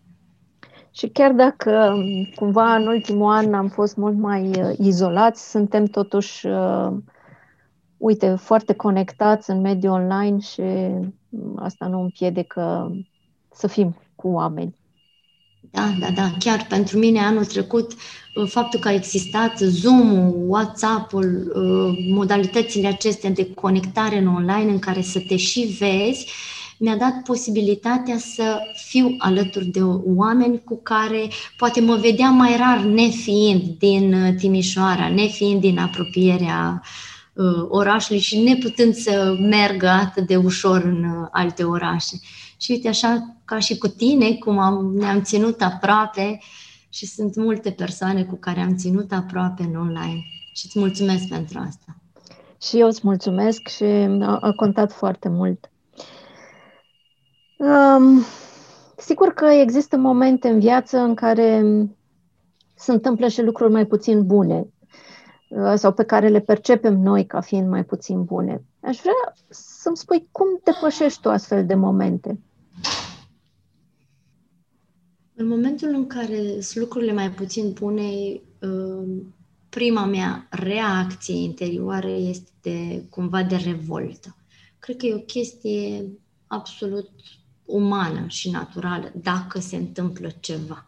Și 0.97 1.09
chiar 1.09 1.33
dacă 1.33 1.95
cumva 2.35 2.75
în 2.75 2.87
ultimul 2.87 3.33
an 3.33 3.55
am 3.55 3.69
fost 3.69 3.97
mult 3.97 4.17
mai 4.19 4.49
uh, 4.49 4.79
izolați, 4.79 5.51
suntem 5.51 5.85
totuși, 5.85 6.47
uh, 6.47 6.93
uite, 7.97 8.35
foarte 8.35 8.75
conectați 8.75 9.51
în 9.51 9.61
mediul 9.61 9.93
online 9.93 10.39
și 10.39 10.63
asta 11.57 11.87
nu 11.87 12.01
împiedică 12.01 12.93
să 13.51 13.67
fim 13.67 13.97
cu 14.15 14.29
oameni. 14.29 14.77
Da, 15.71 15.95
da, 16.01 16.11
da. 16.11 16.31
Chiar 16.39 16.67
pentru 16.69 16.99
mine 16.99 17.21
anul 17.21 17.45
trecut, 17.45 17.93
uh, 18.35 18.49
faptul 18.49 18.81
că 18.81 18.89
a 18.89 18.93
existat 18.93 19.59
Zoom-ul, 19.59 20.45
WhatsApp-ul, 20.49 21.53
uh, 21.55 22.07
modalitățile 22.11 22.87
acestea 22.87 23.31
de 23.31 23.55
conectare 23.55 24.19
în 24.19 24.27
online 24.27 24.71
în 24.71 24.79
care 24.79 25.03
să 25.03 25.21
te 25.29 25.37
și 25.37 25.77
vezi, 25.79 26.33
mi-a 26.85 26.97
dat 26.97 27.23
posibilitatea 27.23 28.19
să 28.19 28.59
fiu 28.75 29.15
alături 29.19 29.65
de 29.65 29.83
oameni 30.05 30.63
cu 30.65 30.81
care 30.83 31.29
poate 31.57 31.81
mă 31.81 31.97
vedeam 31.97 32.35
mai 32.35 32.57
rar 32.57 32.85
nefiind 32.85 33.63
din 33.79 34.15
uh, 34.15 34.35
Timișoara, 34.39 35.09
nefiind 35.09 35.61
din 35.61 35.79
apropierea 35.79 36.83
orașului 37.69 38.21
și 38.21 38.43
neputând 38.43 38.95
să 38.95 39.37
meargă 39.41 39.89
atât 39.89 40.27
de 40.27 40.37
ușor 40.37 40.83
în 40.83 41.29
alte 41.31 41.65
orașe. 41.65 42.17
Și 42.57 42.71
uite, 42.71 42.89
așa 42.89 43.37
ca 43.45 43.59
și 43.59 43.79
cu 43.79 43.89
tine, 43.89 44.35
cum 44.35 44.59
am, 44.59 44.95
ne-am 44.97 45.23
ținut 45.23 45.63
aproape 45.63 46.39
și 46.89 47.07
sunt 47.07 47.37
multe 47.37 47.71
persoane 47.71 48.25
cu 48.25 48.37
care 48.37 48.61
am 48.61 48.77
ținut 48.77 49.13
aproape 49.13 49.63
în 49.63 49.77
online. 49.77 50.25
Și 50.55 50.67
îți 50.67 50.79
mulțumesc 50.79 51.29
pentru 51.29 51.59
asta. 51.59 51.97
Și 52.63 52.79
eu 52.79 52.87
îți 52.87 53.01
mulțumesc 53.03 53.69
și 53.69 53.85
a, 54.21 54.39
a 54.41 54.53
contat 54.53 54.93
foarte 54.93 55.29
mult. 55.29 55.71
Um, 57.65 58.23
sigur 58.97 59.33
că 59.33 59.45
există 59.45 59.97
momente 59.97 60.49
în 60.49 60.61
viață 60.61 60.99
în 60.99 61.15
care 61.15 61.63
se 62.75 62.93
întâmplă 62.93 63.29
și 63.29 63.43
lucruri 63.43 63.73
mai 63.73 63.87
puțin 63.87 64.27
bune 64.27 64.67
uh, 65.49 65.73
sau 65.75 65.93
pe 65.93 66.05
care 66.05 66.29
le 66.29 66.41
percepem 66.41 67.01
noi 67.01 67.27
ca 67.27 67.41
fiind 67.41 67.69
mai 67.69 67.85
puțin 67.85 68.25
bune. 68.25 68.65
Aș 68.81 68.99
vrea 69.01 69.35
să-mi 69.49 69.97
spui 69.97 70.29
cum 70.33 70.47
depășești 70.63 71.21
tu 71.21 71.29
astfel 71.29 71.67
de 71.67 71.75
momente. 71.75 72.41
În 75.35 75.47
momentul 75.47 75.89
în 75.89 76.07
care 76.07 76.61
sunt 76.61 76.85
lucrurile 76.85 77.13
mai 77.13 77.31
puțin 77.31 77.73
bune, 77.73 78.11
uh, 78.61 79.23
prima 79.69 80.05
mea 80.05 80.47
reacție 80.51 81.35
interioară 81.35 82.11
este 82.11 82.51
de, 82.63 83.05
cumva 83.11 83.43
de 83.43 83.57
revoltă. 83.57 84.37
Cred 84.79 84.97
că 84.97 85.07
e 85.07 85.15
o 85.15 85.19
chestie 85.19 86.05
absolut 86.47 87.11
umană 87.65 88.25
și 88.27 88.51
naturală 88.51 89.13
dacă 89.23 89.61
se 89.61 89.77
întâmplă 89.77 90.35
ceva. 90.41 90.87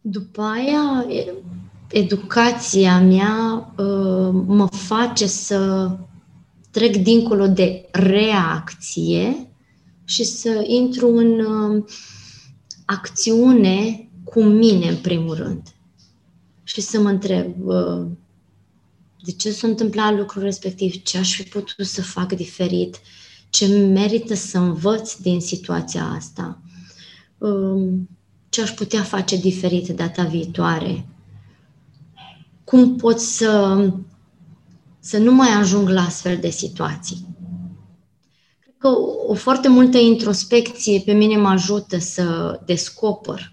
După 0.00 0.42
aia, 0.42 1.06
educația 1.90 3.00
mea 3.00 3.72
uh, 3.76 4.30
mă 4.46 4.66
face 4.66 5.26
să 5.26 5.90
trec 6.70 6.96
dincolo 6.96 7.46
de 7.46 7.88
reacție 7.90 9.50
și 10.04 10.24
să 10.24 10.64
intru 10.66 11.16
în 11.16 11.40
uh, 11.40 11.84
acțiune 12.84 14.08
cu 14.24 14.42
mine, 14.42 14.88
în 14.88 14.96
primul 14.96 15.34
rând. 15.34 15.62
Și 16.62 16.80
să 16.80 17.00
mă 17.00 17.08
întreb 17.08 17.54
de 19.26 19.32
ce 19.32 19.50
s-a 19.50 19.66
întâmplat 19.66 20.16
lucrul 20.16 20.42
respectiv, 20.42 21.02
ce 21.02 21.18
aș 21.18 21.34
fi 21.34 21.42
putut 21.42 21.86
să 21.86 22.02
fac 22.02 22.32
diferit, 22.32 23.00
ce 23.56 23.66
merită 23.66 24.34
să 24.34 24.58
învăț 24.58 25.14
din 25.14 25.40
situația 25.40 26.04
asta, 26.04 26.58
um, 27.38 28.08
ce 28.48 28.62
aș 28.62 28.70
putea 28.70 29.02
face 29.02 29.36
diferit 29.36 29.88
data 29.88 30.22
viitoare, 30.24 31.08
cum 32.64 32.96
pot 32.96 33.18
să, 33.20 33.84
să 34.98 35.18
nu 35.18 35.34
mai 35.34 35.48
ajung 35.48 35.88
la 35.88 36.00
astfel 36.00 36.36
de 36.36 36.50
situații? 36.50 37.26
Că 38.78 38.88
o 39.28 39.34
foarte 39.34 39.68
multă 39.68 39.98
introspecție 39.98 41.00
pe 41.00 41.12
mine 41.12 41.36
mă 41.36 41.48
ajută 41.48 41.98
să 41.98 42.60
descoper 42.66 43.52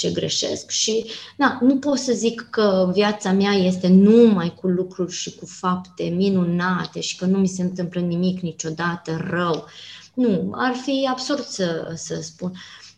ce 0.00 0.10
greșesc 0.10 0.70
și 0.70 1.04
na, 1.36 1.58
nu 1.62 1.78
pot 1.78 1.98
să 1.98 2.12
zic 2.12 2.46
că 2.50 2.90
viața 2.92 3.32
mea 3.32 3.52
este 3.52 3.88
numai 3.88 4.54
cu 4.54 4.66
lucruri 4.66 5.12
și 5.12 5.34
cu 5.34 5.46
fapte 5.46 6.02
minunate 6.02 7.00
și 7.00 7.16
că 7.16 7.24
nu 7.24 7.38
mi 7.38 7.48
se 7.48 7.62
întâmplă 7.62 8.00
nimic 8.00 8.40
niciodată 8.40 9.26
rău. 9.30 9.66
Nu, 10.14 10.52
ar 10.54 10.74
fi 10.74 11.06
absurd 11.10 11.44
să, 11.44 11.92
să 11.96 12.20
spun 12.22 12.52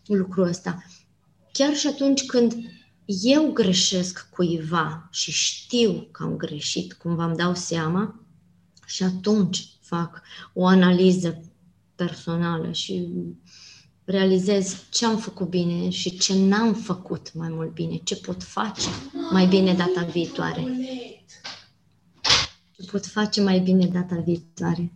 lucrul 0.07 0.47
ăsta. 0.47 0.85
Chiar 1.53 1.75
și 1.75 1.87
atunci 1.87 2.27
când 2.27 2.55
eu 3.05 3.51
greșesc 3.53 4.29
cuiva 4.31 5.09
și 5.11 5.31
știu 5.31 6.09
că 6.11 6.23
am 6.23 6.37
greșit, 6.37 6.93
cum 6.93 7.15
v-am 7.15 7.37
dau 7.37 7.55
seama, 7.55 8.21
și 8.87 9.03
atunci 9.03 9.67
fac 9.81 10.23
o 10.53 10.67
analiză 10.67 11.41
personală 11.95 12.73
și 12.73 13.09
realizez 14.05 14.87
ce 14.91 15.07
am 15.07 15.17
făcut 15.17 15.49
bine 15.49 15.89
și 15.89 16.19
ce 16.19 16.35
n-am 16.39 16.73
făcut 16.75 17.35
mai 17.35 17.49
mult 17.51 17.73
bine, 17.75 17.97
ce 17.97 18.17
pot 18.17 18.43
face 18.43 18.89
mai 19.31 19.47
bine 19.47 19.75
data 19.75 20.07
viitoare. 20.11 20.65
Ce 22.71 22.91
pot 22.91 23.07
face 23.07 23.43
mai 23.43 23.59
bine 23.59 23.87
data 23.87 24.17
viitoare. 24.25 24.93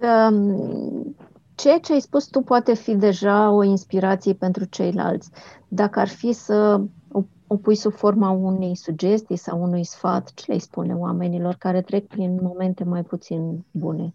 Um, 0.00 1.16
ceea 1.54 1.78
ce 1.78 1.92
ai 1.92 2.00
spus 2.00 2.26
tu 2.26 2.40
poate 2.40 2.74
fi 2.74 2.94
deja 2.94 3.50
o 3.50 3.62
inspirație 3.62 4.32
pentru 4.32 4.64
ceilalți. 4.64 5.30
Dacă 5.68 6.00
ar 6.00 6.08
fi 6.08 6.32
să 6.32 6.80
o, 7.12 7.22
o 7.46 7.56
pui 7.56 7.74
sub 7.74 7.92
forma 7.92 8.30
unei 8.30 8.76
sugestii 8.76 9.36
sau 9.36 9.62
unui 9.62 9.84
sfat, 9.84 10.32
ce 10.34 10.52
le 10.52 10.58
spune 10.58 10.94
oamenilor 10.94 11.54
care 11.54 11.82
trec 11.82 12.06
prin 12.06 12.38
momente 12.42 12.84
mai 12.84 13.02
puțin 13.02 13.64
bune? 13.70 14.14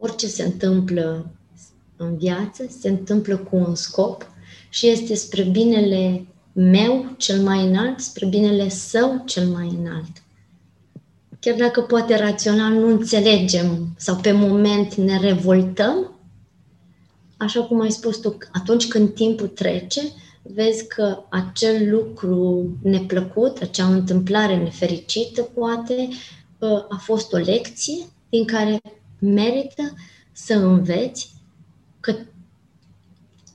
orice 0.00 0.26
se 0.26 0.42
întâmplă 0.42 1.30
în 2.02 2.16
viață, 2.16 2.64
se 2.80 2.88
întâmplă 2.88 3.36
cu 3.36 3.56
un 3.56 3.74
scop 3.74 4.30
și 4.68 4.88
este 4.88 5.14
spre 5.14 5.42
binele 5.42 6.26
meu 6.52 7.14
cel 7.16 7.42
mai 7.42 7.66
înalt, 7.66 8.00
spre 8.00 8.26
binele 8.26 8.68
său 8.68 9.22
cel 9.26 9.46
mai 9.46 9.76
înalt. 9.78 10.22
Chiar 11.40 11.54
dacă 11.54 11.80
poate 11.80 12.16
rațional 12.16 12.72
nu 12.72 12.86
înțelegem 12.86 13.88
sau 13.96 14.16
pe 14.16 14.32
moment 14.32 14.94
ne 14.94 15.18
revoltăm, 15.18 16.18
așa 17.36 17.62
cum 17.62 17.80
ai 17.80 17.90
spus 17.90 18.16
tu, 18.16 18.36
atunci 18.52 18.88
când 18.88 19.14
timpul 19.14 19.48
trece, 19.48 20.00
vezi 20.42 20.86
că 20.86 21.18
acel 21.28 21.90
lucru 21.90 22.68
neplăcut, 22.82 23.58
acea 23.62 23.86
întâmplare 23.86 24.56
nefericită, 24.56 25.42
poate, 25.42 26.08
a 26.88 26.96
fost 26.96 27.32
o 27.32 27.36
lecție 27.36 28.04
din 28.28 28.44
care 28.44 28.80
merită 29.18 29.94
să 30.32 30.54
înveți 30.54 31.29
că 32.00 32.14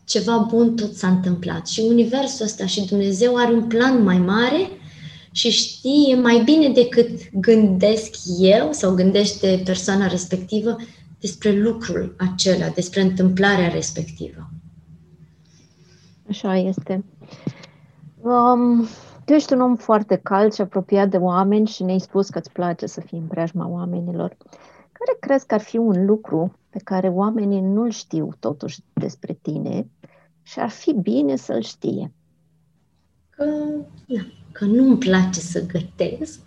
ceva 0.06 0.38
bun 0.38 0.76
tot 0.76 0.94
s-a 0.94 1.08
întâmplat. 1.08 1.68
Și 1.68 1.86
universul 1.90 2.46
ăsta 2.46 2.66
și 2.66 2.86
Dumnezeu 2.86 3.36
are 3.36 3.54
un 3.54 3.68
plan 3.68 4.04
mai 4.04 4.18
mare 4.18 4.70
și 5.32 5.50
știe 5.50 6.16
mai 6.16 6.42
bine 6.44 6.70
decât 6.70 7.10
gândesc 7.34 8.16
eu 8.40 8.72
sau 8.72 8.96
gândește 8.96 9.62
persoana 9.66 10.08
respectivă 10.08 10.76
despre 11.20 11.52
lucrul 11.52 12.16
acela, 12.18 12.68
despre 12.70 13.02
întâmplarea 13.02 13.68
respectivă. 13.68 14.50
Așa 16.30 16.58
este. 16.58 17.04
Um, 18.22 18.88
tu 19.26 19.34
ești 19.34 19.54
un 19.54 19.62
om 19.62 19.76
foarte 19.76 20.20
cald 20.24 20.54
și 20.54 20.62
apropiat 20.62 21.10
de 21.10 21.18
oameni 21.18 21.68
și 21.68 21.84
ne-ai 21.84 22.00
spus 22.00 22.30
că 22.30 22.38
îți 22.38 22.52
place 22.52 22.86
să 22.86 23.02
fii 23.02 23.18
în 23.18 23.26
preajma 23.28 23.68
oamenilor. 23.68 24.38
Uh, 24.40 24.58
care 24.98 25.18
crezi 25.20 25.46
că 25.46 25.54
ar 25.54 25.62
fi 25.62 25.78
un 25.78 26.06
lucru 26.06 26.60
pe 26.76 26.82
care 26.84 27.08
oamenii 27.08 27.62
nu-l 27.62 27.92
știu 27.92 28.30
totuși 28.40 28.80
despre 28.94 29.38
tine 29.42 29.90
și 30.44 30.60
ar 30.60 30.70
fi 30.70 30.94
bine 30.94 31.36
să-l 31.36 31.62
știe? 31.62 32.14
Că, 33.30 33.44
na, 34.06 34.26
că 34.52 34.66
nu-mi 34.66 34.98
place 34.98 35.40
să 35.40 35.66
gătesc, 35.66 36.40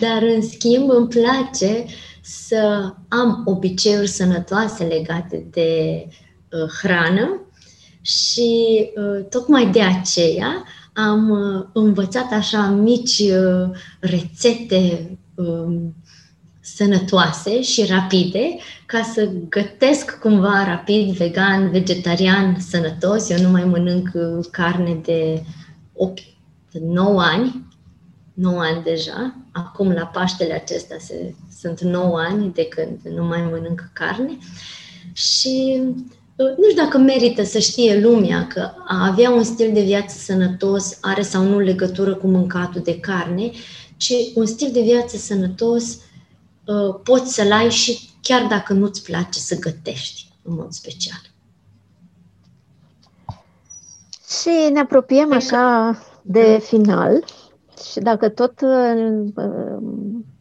dar 0.00 0.22
în 0.22 0.42
schimb 0.42 0.90
îmi 0.90 1.08
place 1.08 1.84
să 2.22 2.92
am 3.08 3.42
obiceiuri 3.44 4.08
sănătoase 4.08 4.84
legate 4.84 5.46
de 5.50 6.04
uh, 6.08 6.70
hrană 6.82 7.40
și 8.00 8.90
uh, 8.96 9.24
tocmai 9.28 9.70
de 9.70 9.82
aceea 9.82 10.64
am 10.92 11.30
uh, 11.30 11.66
învățat 11.72 12.32
așa 12.32 12.68
mici 12.68 13.18
uh, 13.18 13.70
rețete 14.00 15.18
uh, 15.34 15.78
sănătoase 16.74 17.62
și 17.62 17.84
rapide 17.84 18.56
ca 18.86 19.02
să 19.02 19.30
gătesc 19.48 20.18
cumva 20.18 20.64
rapid 20.64 21.10
vegan, 21.16 21.70
vegetarian, 21.70 22.56
sănătos. 22.68 23.30
Eu 23.30 23.38
nu 23.40 23.48
mai 23.48 23.64
mănânc 23.64 24.10
uh, 24.14 24.46
carne 24.50 25.00
de 25.04 25.42
8, 25.94 26.22
9 26.72 27.20
ani, 27.20 27.68
9 28.34 28.60
ani 28.60 28.82
deja. 28.82 29.34
Acum 29.52 29.90
la 29.90 30.06
Paștele 30.06 30.52
acesta 30.52 30.96
se, 30.98 31.34
sunt 31.60 31.80
9 31.80 32.18
ani 32.18 32.52
de 32.54 32.64
când 32.64 32.98
nu 33.14 33.24
mai 33.24 33.48
mănânc 33.50 33.90
carne. 33.92 34.38
Și 35.12 35.82
uh, 36.36 36.56
nu 36.56 36.68
știu 36.70 36.82
dacă 36.82 36.98
merită 36.98 37.44
să 37.44 37.58
știe 37.58 38.00
lumea 38.00 38.46
că 38.46 38.70
a 38.86 39.06
avea 39.06 39.30
un 39.30 39.42
stil 39.42 39.72
de 39.72 39.82
viață 39.82 40.18
sănătos 40.18 40.98
are 41.00 41.22
sau 41.22 41.44
nu 41.44 41.58
legătură 41.58 42.14
cu 42.14 42.26
mâncatul 42.26 42.80
de 42.84 43.00
carne, 43.00 43.50
ci 43.96 44.12
un 44.34 44.46
stil 44.46 44.70
de 44.72 44.80
viață 44.80 45.16
sănătos 45.16 45.94
uh, 45.94 46.08
poți 47.02 47.34
să-l 47.34 47.52
ai 47.52 47.70
și 47.70 48.10
chiar 48.20 48.46
dacă 48.46 48.72
nu-ți 48.72 49.02
place 49.02 49.38
să 49.38 49.58
gătești 49.58 50.28
în 50.42 50.54
mod 50.54 50.72
special. 50.72 51.20
Și 54.28 54.72
ne 54.72 54.80
apropiem 54.80 55.32
așa 55.32 55.96
de 56.22 56.58
final 56.62 57.24
și 57.90 58.00
dacă 58.00 58.28
tot 58.28 58.60
uh, 58.60 59.32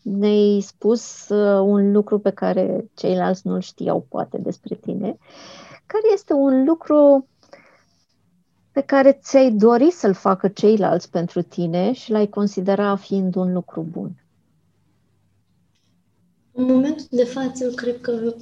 ne-ai 0.02 0.62
spus 0.66 1.30
uh, 1.30 1.62
un 1.66 1.92
lucru 1.92 2.20
pe 2.20 2.30
care 2.32 2.90
ceilalți 2.94 3.48
nu-l 3.48 3.62
știau 3.62 4.06
poate 4.10 4.38
despre 4.38 4.76
tine, 4.76 5.18
care 5.86 6.14
este 6.14 6.34
un 6.34 6.64
lucru 6.64 7.28
pe 8.72 8.82
care 8.82 9.20
ți-ai 9.24 9.52
dori 9.52 9.92
să-l 9.92 10.14
facă 10.14 10.48
ceilalți 10.48 11.10
pentru 11.10 11.42
tine 11.42 11.92
și 11.92 12.12
l-ai 12.12 12.28
considera 12.28 12.96
fiind 12.96 13.36
un 13.36 13.54
lucru 13.54 13.82
bun? 13.82 14.12
În 16.60 16.66
momentul 16.66 17.08
de 17.10 17.24
față, 17.24 17.64
eu 17.64 17.72
cred 17.72 18.02
că 18.02 18.36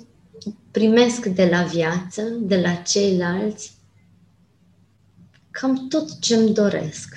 primesc 0.71 1.25
de 1.25 1.47
la 1.51 1.63
viață, 1.63 2.21
de 2.41 2.59
la 2.59 2.73
ceilalți, 2.73 3.77
cam 5.51 5.87
tot 5.87 6.19
ce-mi 6.19 6.53
doresc. 6.53 7.15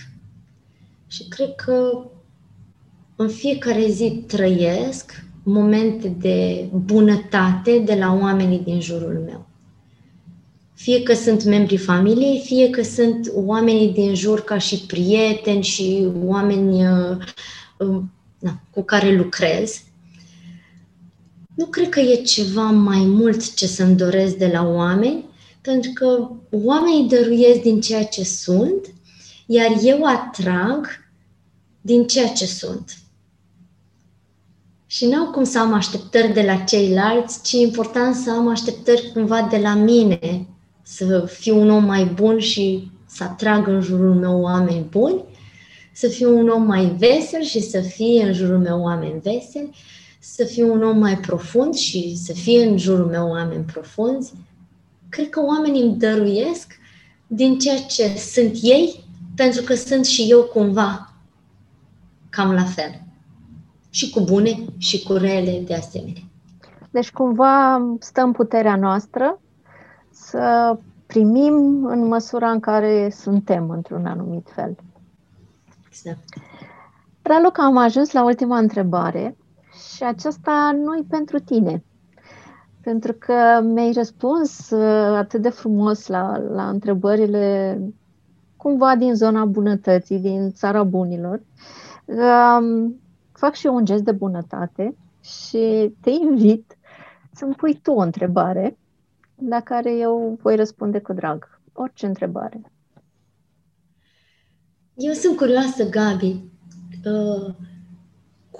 Și 1.06 1.28
cred 1.28 1.54
că 1.54 2.04
în 3.16 3.28
fiecare 3.28 3.88
zi 3.90 4.24
trăiesc 4.26 5.24
momente 5.42 6.08
de 6.08 6.68
bunătate 6.72 7.78
de 7.78 7.94
la 7.94 8.12
oamenii 8.12 8.60
din 8.64 8.80
jurul 8.80 9.22
meu. 9.26 9.46
Fie 10.74 11.02
că 11.02 11.14
sunt 11.14 11.44
membrii 11.44 11.78
familiei, 11.78 12.42
fie 12.44 12.70
că 12.70 12.82
sunt 12.82 13.30
oamenii 13.34 13.92
din 13.92 14.14
jur 14.14 14.40
ca 14.40 14.58
și 14.58 14.86
prieteni 14.86 15.62
și 15.62 16.08
oameni 16.24 16.86
uh, 16.86 17.16
uh, 17.78 18.02
na, 18.38 18.60
cu 18.70 18.82
care 18.82 19.16
lucrez. 19.16 19.82
Nu 21.60 21.66
cred 21.66 21.88
că 21.88 22.00
e 22.00 22.14
ceva 22.14 22.62
mai 22.62 22.98
mult 22.98 23.54
ce 23.54 23.66
să-mi 23.66 23.96
doresc 23.96 24.34
de 24.36 24.46
la 24.46 24.66
oameni, 24.66 25.24
pentru 25.60 25.90
că 25.94 26.28
oamenii 26.50 27.08
dăruiesc 27.08 27.60
din 27.60 27.80
ceea 27.80 28.04
ce 28.04 28.24
sunt, 28.24 28.94
iar 29.46 29.76
eu 29.82 30.04
atrag 30.04 30.86
din 31.80 32.06
ceea 32.06 32.28
ce 32.28 32.46
sunt. 32.46 32.96
Și 34.86 35.06
n-au 35.06 35.30
cum 35.30 35.44
să 35.44 35.58
am 35.58 35.72
așteptări 35.72 36.32
de 36.32 36.42
la 36.42 36.56
ceilalți, 36.56 37.42
ci 37.42 37.52
e 37.52 37.58
important 37.58 38.14
să 38.14 38.30
am 38.30 38.48
așteptări 38.48 39.10
cumva 39.12 39.42
de 39.42 39.56
la 39.56 39.74
mine, 39.74 40.46
să 40.82 41.26
fiu 41.26 41.60
un 41.60 41.70
om 41.70 41.84
mai 41.84 42.04
bun 42.04 42.38
și 42.38 42.90
să 43.06 43.24
atrag 43.24 43.68
în 43.68 43.80
jurul 43.80 44.14
meu 44.14 44.40
oameni 44.40 44.86
buni, 44.90 45.24
să 45.92 46.08
fiu 46.08 46.38
un 46.38 46.48
om 46.48 46.62
mai 46.62 46.96
vesel 46.98 47.42
și 47.42 47.60
să 47.60 47.80
fie 47.80 48.22
în 48.22 48.32
jurul 48.32 48.58
meu 48.58 48.80
oameni 48.80 49.20
veseli, 49.20 49.70
să 50.22 50.44
fiu 50.44 50.72
un 50.72 50.82
om 50.82 50.98
mai 50.98 51.18
profund 51.18 51.74
și 51.74 52.16
să 52.16 52.32
fie 52.32 52.66
în 52.66 52.78
jurul 52.78 53.06
meu 53.06 53.28
oameni 53.28 53.64
profunzi. 53.64 54.32
Cred 55.08 55.28
că 55.28 55.40
oamenii 55.42 55.82
îmi 55.82 55.96
dăruiesc 55.96 56.78
din 57.26 57.58
ceea 57.58 57.78
ce 57.80 58.16
sunt 58.16 58.58
ei, 58.62 59.04
pentru 59.34 59.62
că 59.62 59.74
sunt 59.74 60.04
și 60.04 60.26
eu 60.30 60.42
cumva 60.42 61.12
cam 62.28 62.52
la 62.52 62.64
fel. 62.64 63.02
Și 63.90 64.10
cu 64.10 64.20
bune 64.20 64.64
și 64.78 65.02
cu 65.02 65.12
rele 65.12 65.62
de 65.66 65.74
asemenea. 65.74 66.22
Deci 66.90 67.10
cumva 67.10 67.86
stă 67.98 68.20
în 68.20 68.32
puterea 68.32 68.76
noastră 68.76 69.40
să 70.10 70.76
primim 71.06 71.84
în 71.84 72.06
măsura 72.06 72.50
în 72.50 72.60
care 72.60 73.10
suntem 73.10 73.70
într-un 73.70 74.06
anumit 74.06 74.48
fel. 74.54 74.76
Exact. 75.86 76.24
Raluca, 77.22 77.64
am 77.64 77.76
ajuns 77.76 78.12
la 78.12 78.24
ultima 78.24 78.58
întrebare 78.58 79.36
și 79.72 80.02
aceasta 80.02 80.72
nu 80.84 81.04
pentru 81.08 81.38
tine. 81.38 81.84
Pentru 82.80 83.12
că 83.12 83.60
mi-ai 83.62 83.92
răspuns 83.92 84.70
uh, 84.70 85.14
atât 85.16 85.42
de 85.42 85.48
frumos 85.48 86.06
la, 86.06 86.36
la 86.38 86.68
întrebările 86.68 87.78
cumva 88.56 88.96
din 88.96 89.14
zona 89.14 89.44
bunătății, 89.44 90.18
din 90.18 90.52
țara 90.52 90.82
bunilor. 90.82 91.42
Um, 92.04 93.00
fac 93.32 93.54
și 93.54 93.66
eu 93.66 93.74
un 93.74 93.84
gest 93.84 94.02
de 94.02 94.12
bunătate 94.12 94.96
și 95.20 95.94
te 96.00 96.10
invit 96.10 96.76
să-mi 97.32 97.54
pui 97.54 97.80
tu 97.82 97.92
o 97.92 98.00
întrebare 98.00 98.78
la 99.48 99.60
care 99.60 99.96
eu 99.96 100.38
voi 100.42 100.56
răspunde 100.56 101.00
cu 101.00 101.12
drag. 101.12 101.60
Orice 101.72 102.06
întrebare. 102.06 102.60
Eu 104.94 105.12
sunt 105.12 105.36
curioasă, 105.36 105.88
Gabi. 105.88 106.44
Uh, 107.04 107.54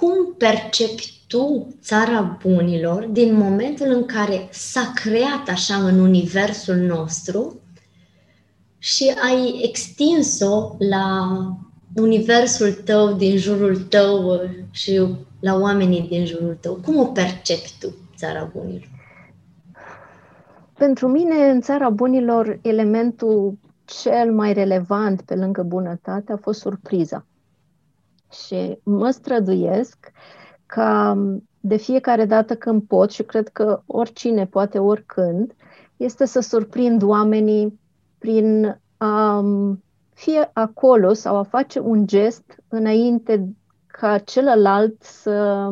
cum 0.01 0.35
percepi 0.39 1.13
tu 1.27 1.75
țara 1.83 2.39
bunilor 2.43 3.05
din 3.05 3.35
momentul 3.35 3.87
în 3.87 4.07
care 4.07 4.49
s-a 4.51 4.93
creat 4.95 5.49
așa 5.49 5.75
în 5.75 5.99
universul 5.99 6.77
nostru 6.77 7.61
și 8.79 9.13
ai 9.23 9.61
extins-o 9.63 10.75
la 10.79 11.29
universul 11.95 12.73
tău, 12.73 13.13
din 13.13 13.37
jurul 13.37 13.77
tău 13.77 14.41
și 14.71 15.07
la 15.41 15.55
oamenii 15.55 16.07
din 16.09 16.27
jurul 16.27 16.57
tău. 16.61 16.75
Cum 16.75 16.99
o 16.99 17.05
percepi 17.05 17.73
tu, 17.81 17.95
țara 18.17 18.51
bunilor? 18.53 18.89
Pentru 20.79 21.09
mine, 21.09 21.51
în 21.51 21.61
țara 21.61 21.91
bunilor, 21.91 22.59
elementul 22.63 23.59
cel 23.85 24.33
mai 24.33 24.53
relevant 24.53 25.23
pe 25.23 25.35
lângă 25.35 25.63
bunătate 25.63 26.33
a 26.33 26.37
fost 26.37 26.61
surpriza. 26.61 27.25
Și 28.31 28.79
mă 28.83 29.11
străduiesc 29.11 30.13
ca 30.67 31.19
de 31.61 31.77
fiecare 31.77 32.25
dată 32.25 32.57
când 32.57 32.83
pot, 32.83 33.11
și 33.11 33.23
cred 33.23 33.49
că 33.49 33.83
oricine 33.87 34.47
poate 34.47 34.79
oricând, 34.79 35.55
este 35.97 36.25
să 36.25 36.41
surprind 36.41 37.03
oamenii 37.03 37.81
prin 38.19 38.81
a 38.97 39.45
fie 40.15 40.51
acolo 40.53 41.13
sau 41.13 41.37
a 41.37 41.43
face 41.43 41.79
un 41.81 42.07
gest 42.07 42.45
înainte 42.69 43.49
ca 43.87 44.19
celălalt 44.19 45.03
să 45.03 45.69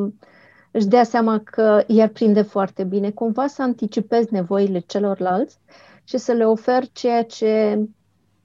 își 0.71 0.87
dea 0.87 1.05
seama 1.05 1.41
că 1.45 1.83
i-ar 1.87 2.09
prinde 2.09 2.43
foarte 2.43 2.85
bine, 2.85 3.11
cumva 3.11 3.47
să 3.47 3.63
anticipez 3.63 4.27
nevoile 4.27 4.79
celorlalți 4.79 5.59
și 6.05 6.19
să 6.19 6.33
le 6.33 6.47
ofer 6.47 6.89
ceea 6.93 7.25
ce 7.25 7.85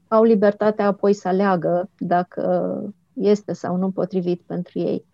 au 0.08 0.24
libertatea 0.24 0.86
apoi 0.86 1.14
să 1.14 1.28
aleagă 1.28 1.90
dacă 1.98 2.84
este 3.14 3.54
sau 3.54 3.76
nu 3.76 3.92
potrivit 3.92 4.42
pentru 4.46 4.80
ei. 4.80 5.06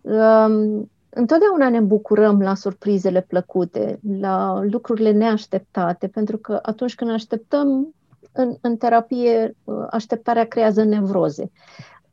Um, 0.00 0.90
întotdeauna 1.08 1.68
ne 1.68 1.80
bucurăm 1.80 2.40
la 2.40 2.54
surprizele 2.54 3.20
plăcute, 3.20 3.98
la 4.18 4.60
lucrurile 4.62 5.10
neașteptate, 5.10 6.08
pentru 6.08 6.38
că 6.38 6.58
atunci 6.62 6.94
când 6.94 7.10
așteptăm 7.10 7.94
în, 8.32 8.56
în 8.60 8.76
terapie, 8.76 9.56
uh, 9.64 9.86
așteptarea 9.90 10.44
creează 10.44 10.82
nevroze. 10.82 11.50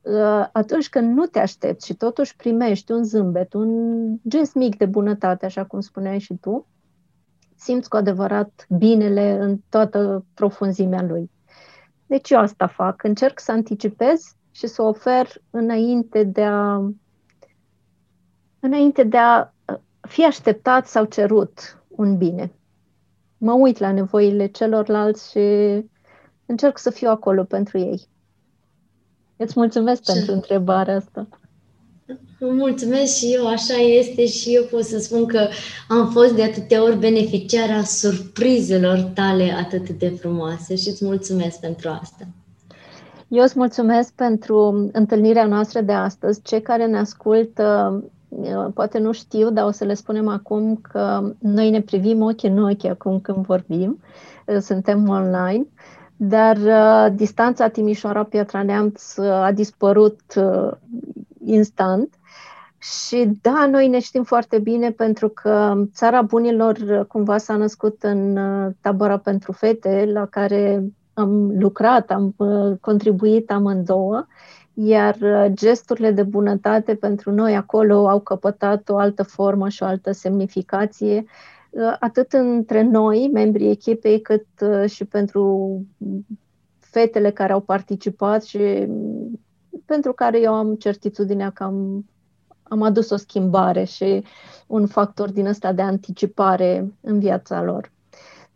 Uh, 0.01 0.47
atunci 0.51 0.89
când 0.89 1.15
nu 1.15 1.25
te 1.25 1.39
aștepți 1.39 1.85
și 1.85 1.93
totuși 1.93 2.35
primești 2.35 2.91
un 2.91 3.03
zâmbet, 3.03 3.53
un 3.53 4.15
gest 4.27 4.53
mic 4.53 4.77
de 4.77 4.85
bunătate, 4.85 5.45
așa 5.45 5.65
cum 5.65 5.79
spuneai 5.79 6.19
și 6.19 6.33
tu, 6.41 6.67
simți 7.55 7.89
cu 7.89 7.95
adevărat 7.95 8.65
binele 8.69 9.37
în 9.39 9.57
toată 9.69 10.25
profunzimea 10.33 11.01
lui. 11.01 11.31
Deci 12.05 12.29
eu 12.29 12.39
asta 12.39 12.67
fac. 12.67 13.03
Încerc 13.03 13.39
să 13.39 13.51
anticipez 13.51 14.35
și 14.59 14.67
să 14.67 14.81
ofer 14.81 15.27
înainte 15.49 16.23
de 16.23 16.43
a 16.43 16.91
înainte 18.59 19.03
de 19.03 19.17
a 19.17 19.53
fi 20.01 20.25
așteptat 20.25 20.87
sau 20.87 21.05
cerut 21.05 21.83
un 21.87 22.17
bine. 22.17 22.51
Mă 23.37 23.53
uit 23.53 23.77
la 23.77 23.91
nevoile 23.91 24.47
celorlalți 24.47 25.29
și 25.31 25.39
încerc 26.45 26.77
să 26.77 26.89
fiu 26.89 27.09
acolo 27.09 27.43
pentru 27.43 27.77
ei. 27.77 28.07
Îți 29.35 29.53
mulțumesc 29.55 30.03
Ce? 30.03 30.11
pentru 30.13 30.33
întrebarea 30.33 30.95
asta. 30.95 31.27
Mulțumesc 32.39 33.15
și 33.15 33.33
eu, 33.33 33.47
așa 33.47 33.73
este 33.73 34.25
și 34.25 34.55
eu 34.55 34.63
pot 34.63 34.83
să 34.83 34.99
spun 34.99 35.25
că 35.25 35.47
am 35.87 36.11
fost 36.11 36.35
de 36.35 36.43
atâtea 36.43 36.83
ori 36.83 36.97
beneficiara 36.97 37.83
surprizelor 37.83 38.99
tale 38.99 39.51
atât 39.51 39.89
de 39.89 40.09
frumoase 40.09 40.75
și 40.75 40.87
îți 40.87 41.05
mulțumesc 41.05 41.59
pentru 41.59 41.89
asta. 41.89 42.27
Eu 43.29 43.43
îți 43.43 43.57
mulțumesc 43.57 44.13
pentru 44.13 44.89
întâlnirea 44.91 45.45
noastră 45.45 45.81
de 45.81 45.91
astăzi. 45.93 46.41
Cei 46.41 46.61
care 46.61 46.85
ne 46.85 46.97
ascultă 46.97 47.93
uh, 48.29 48.67
poate 48.73 48.99
nu 48.99 49.11
știu, 49.11 49.51
dar 49.51 49.65
o 49.65 49.71
să 49.71 49.85
le 49.85 49.93
spunem 49.93 50.27
acum 50.27 50.75
că 50.75 51.33
noi 51.39 51.69
ne 51.69 51.81
privim 51.81 52.21
ochi 52.21 52.43
în 52.43 52.63
ochi 52.63 52.85
acum 52.85 53.19
când 53.19 53.45
vorbim. 53.45 53.99
Uh, 54.45 54.57
suntem 54.57 55.07
online 55.09 55.67
dar 56.21 56.57
uh, 56.57 57.15
distanța 57.15 57.67
Timișoara-Piatra 57.67 58.63
Neamț 58.63 59.15
uh, 59.15 59.25
a 59.25 59.51
dispărut 59.51 60.19
uh, 60.35 60.71
instant. 61.45 62.13
Și 62.77 63.31
da, 63.41 63.67
noi 63.69 63.87
ne 63.87 63.99
știm 63.99 64.23
foarte 64.23 64.59
bine 64.59 64.91
pentru 64.91 65.29
că 65.29 65.73
Țara 65.93 66.21
Bunilor 66.21 66.77
uh, 66.77 67.05
cumva 67.07 67.37
s-a 67.37 67.55
născut 67.55 68.03
în 68.03 68.37
uh, 68.37 68.71
tabăra 68.81 69.17
pentru 69.17 69.51
fete 69.51 70.09
la 70.13 70.25
care 70.25 70.83
am 71.19 71.59
lucrat, 71.59 72.11
am 72.11 72.33
uh, 72.37 72.77
contribuit 72.81 73.51
amândouă, 73.51 74.25
iar 74.73 75.17
gesturile 75.53 76.11
de 76.11 76.23
bunătate 76.23 76.95
pentru 76.95 77.31
noi 77.31 77.55
acolo 77.55 78.07
au 78.09 78.19
căpătat 78.19 78.89
o 78.89 78.97
altă 78.97 79.23
formă 79.23 79.69
și 79.69 79.83
o 79.83 79.85
altă 79.85 80.11
semnificație 80.11 81.25
Uh, 81.69 81.95
atât 81.99 82.33
între 82.33 82.81
noi, 82.81 83.29
membrii 83.33 83.69
echipei, 83.69 84.21
cât 84.21 84.45
uh, 84.61 84.89
și 84.89 85.05
pentru 85.05 85.85
fetele 86.79 87.31
care 87.31 87.53
au 87.53 87.59
participat 87.59 88.43
și 88.43 88.85
mm, 88.87 89.39
pentru 89.85 90.13
care 90.13 90.39
eu 90.41 90.53
am 90.53 90.75
certitudinea 90.75 91.49
că 91.49 91.63
am, 91.63 92.05
am 92.63 92.81
adus 92.81 93.09
o 93.09 93.15
schimbare 93.15 93.83
și 93.83 94.23
un 94.67 94.87
factor 94.87 95.31
din 95.31 95.45
ăsta 95.45 95.73
de 95.73 95.81
anticipare 95.81 96.93
în 97.01 97.19
viața 97.19 97.63
lor. 97.63 97.91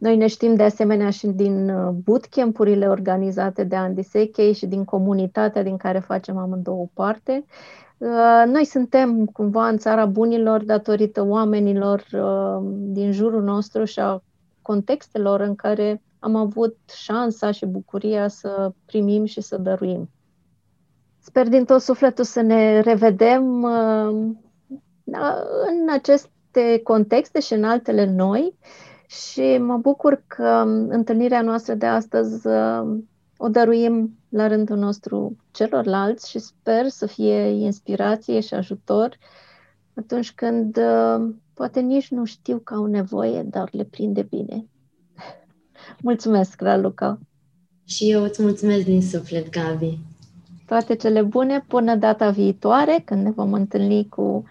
Noi 0.04 0.18
ne 0.18 0.28
știm 0.28 0.56
de 0.56 0.64
asemenea 0.64 1.10
și 1.10 1.28
din 1.28 1.70
uh, 1.70 1.90
bootcamp-urile 1.90 2.88
organizate 2.88 3.64
de 3.64 3.76
Andy 3.76 4.02
Sekei 4.02 4.54
și 4.54 4.66
din 4.66 4.84
comunitatea 4.84 5.64
din 5.64 5.78
care 5.78 6.00
facem 6.00 6.38
amândouă 6.38 6.88
parte 6.94 7.46
Uh, 8.04 8.44
noi 8.46 8.66
suntem 8.66 9.26
cumva 9.26 9.68
în 9.68 9.78
țara 9.78 10.06
bunilor 10.06 10.64
datorită 10.64 11.26
oamenilor 11.26 12.06
uh, 12.14 12.70
din 12.70 13.12
jurul 13.12 13.44
nostru 13.44 13.84
și 13.84 14.00
a 14.00 14.24
contextelor 14.62 15.40
în 15.40 15.56
care 15.56 16.02
am 16.20 16.36
avut 16.36 16.78
șansa 16.96 17.52
și 17.52 17.66
bucuria 17.66 18.28
să 18.28 18.72
primim 18.86 19.26
și 19.26 19.42
să 19.42 19.58
dăruim. 19.58 20.10
Sper 21.20 21.48
din 21.48 21.66
tot 21.66 21.82
sufletul 21.82 22.24
să 22.24 22.42
ne 22.42 22.80
revedem 22.80 23.64
uh, 23.64 24.32
în 25.68 25.90
aceste 25.92 26.82
contexte 26.84 27.40
și 27.40 27.54
în 27.54 27.64
altele 27.64 28.06
noi 28.06 28.58
și 29.14 29.58
mă 29.58 29.78
bucur 29.78 30.24
că 30.28 30.64
întâlnirea 30.88 31.42
noastră 31.42 31.74
de 31.74 31.86
astăzi 31.86 32.48
o 33.38 33.48
dăruim 33.50 34.18
la 34.30 34.48
rândul 34.48 34.78
nostru 34.78 35.36
celorlalți 35.52 36.30
și 36.30 36.40
sper 36.40 36.88
să 36.88 37.06
fie 37.06 37.40
inspirație 37.50 38.40
și 38.40 38.54
ajutor 38.54 39.18
atunci 39.94 40.32
când 40.32 40.78
uh, 40.78 41.30
poate 41.54 41.80
nici 41.80 42.10
nu 42.10 42.26
știu 42.26 42.58
că 42.58 42.74
au 42.74 42.86
nevoie, 42.86 43.44
dar 43.44 43.70
le 43.72 43.84
prinde 43.84 44.22
bine. 44.22 44.66
Mulțumesc, 46.02 46.62
Raluca! 46.62 47.20
Și 47.86 48.12
eu 48.12 48.24
îți 48.24 48.42
mulțumesc 48.42 48.86
din 48.86 49.02
suflet, 49.02 49.50
Gabi! 49.50 50.00
Toate 50.66 50.96
cele 50.96 51.22
bune 51.22 51.66
până 51.68 51.96
data 51.96 52.30
viitoare, 52.30 53.02
când 53.06 53.24
ne 53.24 53.32
vom 53.32 53.54
întâlni 53.54 54.10
cu 54.10 54.44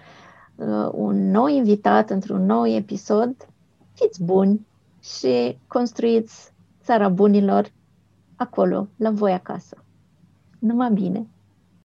uh, 0.55 0.89
un 0.93 1.31
nou 1.31 1.47
invitat 1.47 2.11
într-un 2.11 2.47
nou 2.47 2.67
episod. 2.67 3.37
Fiți 4.03 4.23
buni 4.23 4.67
și 5.01 5.59
construiți 5.67 6.53
țara 6.85 7.09
bunilor 7.09 7.73
acolo, 8.37 8.89
la 8.97 9.11
voi 9.11 9.33
acasă. 9.33 9.85
Numai 10.59 10.93
bine! 10.93 11.27